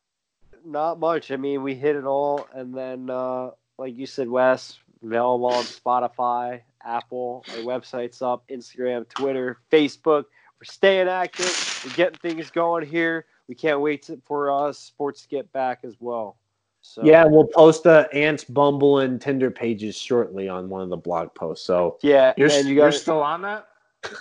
[0.64, 1.30] not much.
[1.30, 5.64] I mean, we hit it all, and then uh, like you said, Wes, available on
[5.64, 10.24] Spotify, Apple, our website's up, Instagram, Twitter, Facebook.
[10.58, 11.82] We're staying active.
[11.84, 13.26] We're getting things going here.
[13.48, 16.38] We can't wait to, for uh, sports to get back as well.
[16.80, 20.96] So Yeah, we'll post the Ants, Bumble, and Tinder pages shortly on one of the
[20.96, 21.66] blog posts.
[21.66, 23.68] So yeah, You're, and you you're still on that?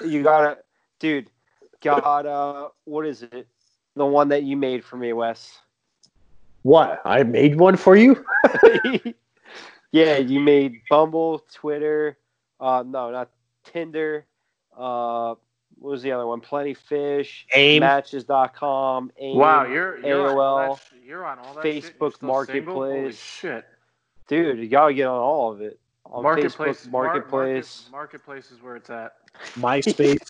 [0.05, 0.57] you gotta,
[0.99, 1.29] dude,
[1.85, 3.47] got uh, what is it?
[3.95, 5.57] The one that you made for me, Wes.
[6.63, 7.01] what?
[7.05, 8.25] I made one for you.
[9.95, 12.17] Yeah, you made Bumble, Twitter,
[12.59, 13.29] uh, no, not
[13.63, 14.25] Tinder.
[14.77, 15.35] Uh,
[15.77, 16.41] what was the other one?
[16.41, 17.79] Plenty Fish, Aim.
[17.79, 19.37] Matches.com, AIM.
[19.37, 21.63] Wow, you're you're on AOL, that, you're on all that.
[21.63, 21.97] shit?
[21.97, 22.73] Facebook still single?
[22.73, 23.17] Holy Marketplace.
[23.17, 23.65] shit.
[24.27, 25.79] dude, you gotta get on all of it.
[26.07, 29.13] On Marketplace, Facebook, Mar- Marketplace, market, marketplace is where it's at.
[29.57, 30.29] MySpace.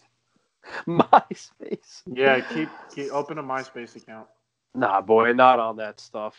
[0.87, 2.01] MySpace.
[2.11, 4.27] Yeah, keep, keep open a MySpace account.
[4.73, 6.35] Nah, boy, not on that stuff.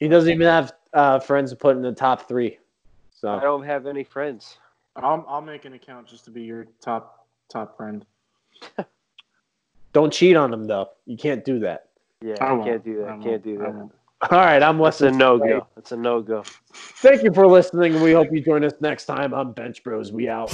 [0.00, 2.58] he doesn't even have uh, friends to put in the top three.
[3.14, 4.58] So I don't have any friends.
[4.96, 8.04] I'll I'll make an account just to be your top top friend.
[9.92, 10.88] don't cheat on him though.
[11.06, 11.88] You can't do that.
[12.20, 13.10] Yeah, I I can't do I that.
[13.10, 13.22] won't.
[13.24, 13.90] Can't do that.
[14.32, 15.66] All right, I'm That's a no go.
[15.76, 16.42] That's a no go.
[16.72, 18.00] Thank you for listening.
[18.00, 20.10] We hope you join us next time on Bench Bros.
[20.10, 20.52] We out.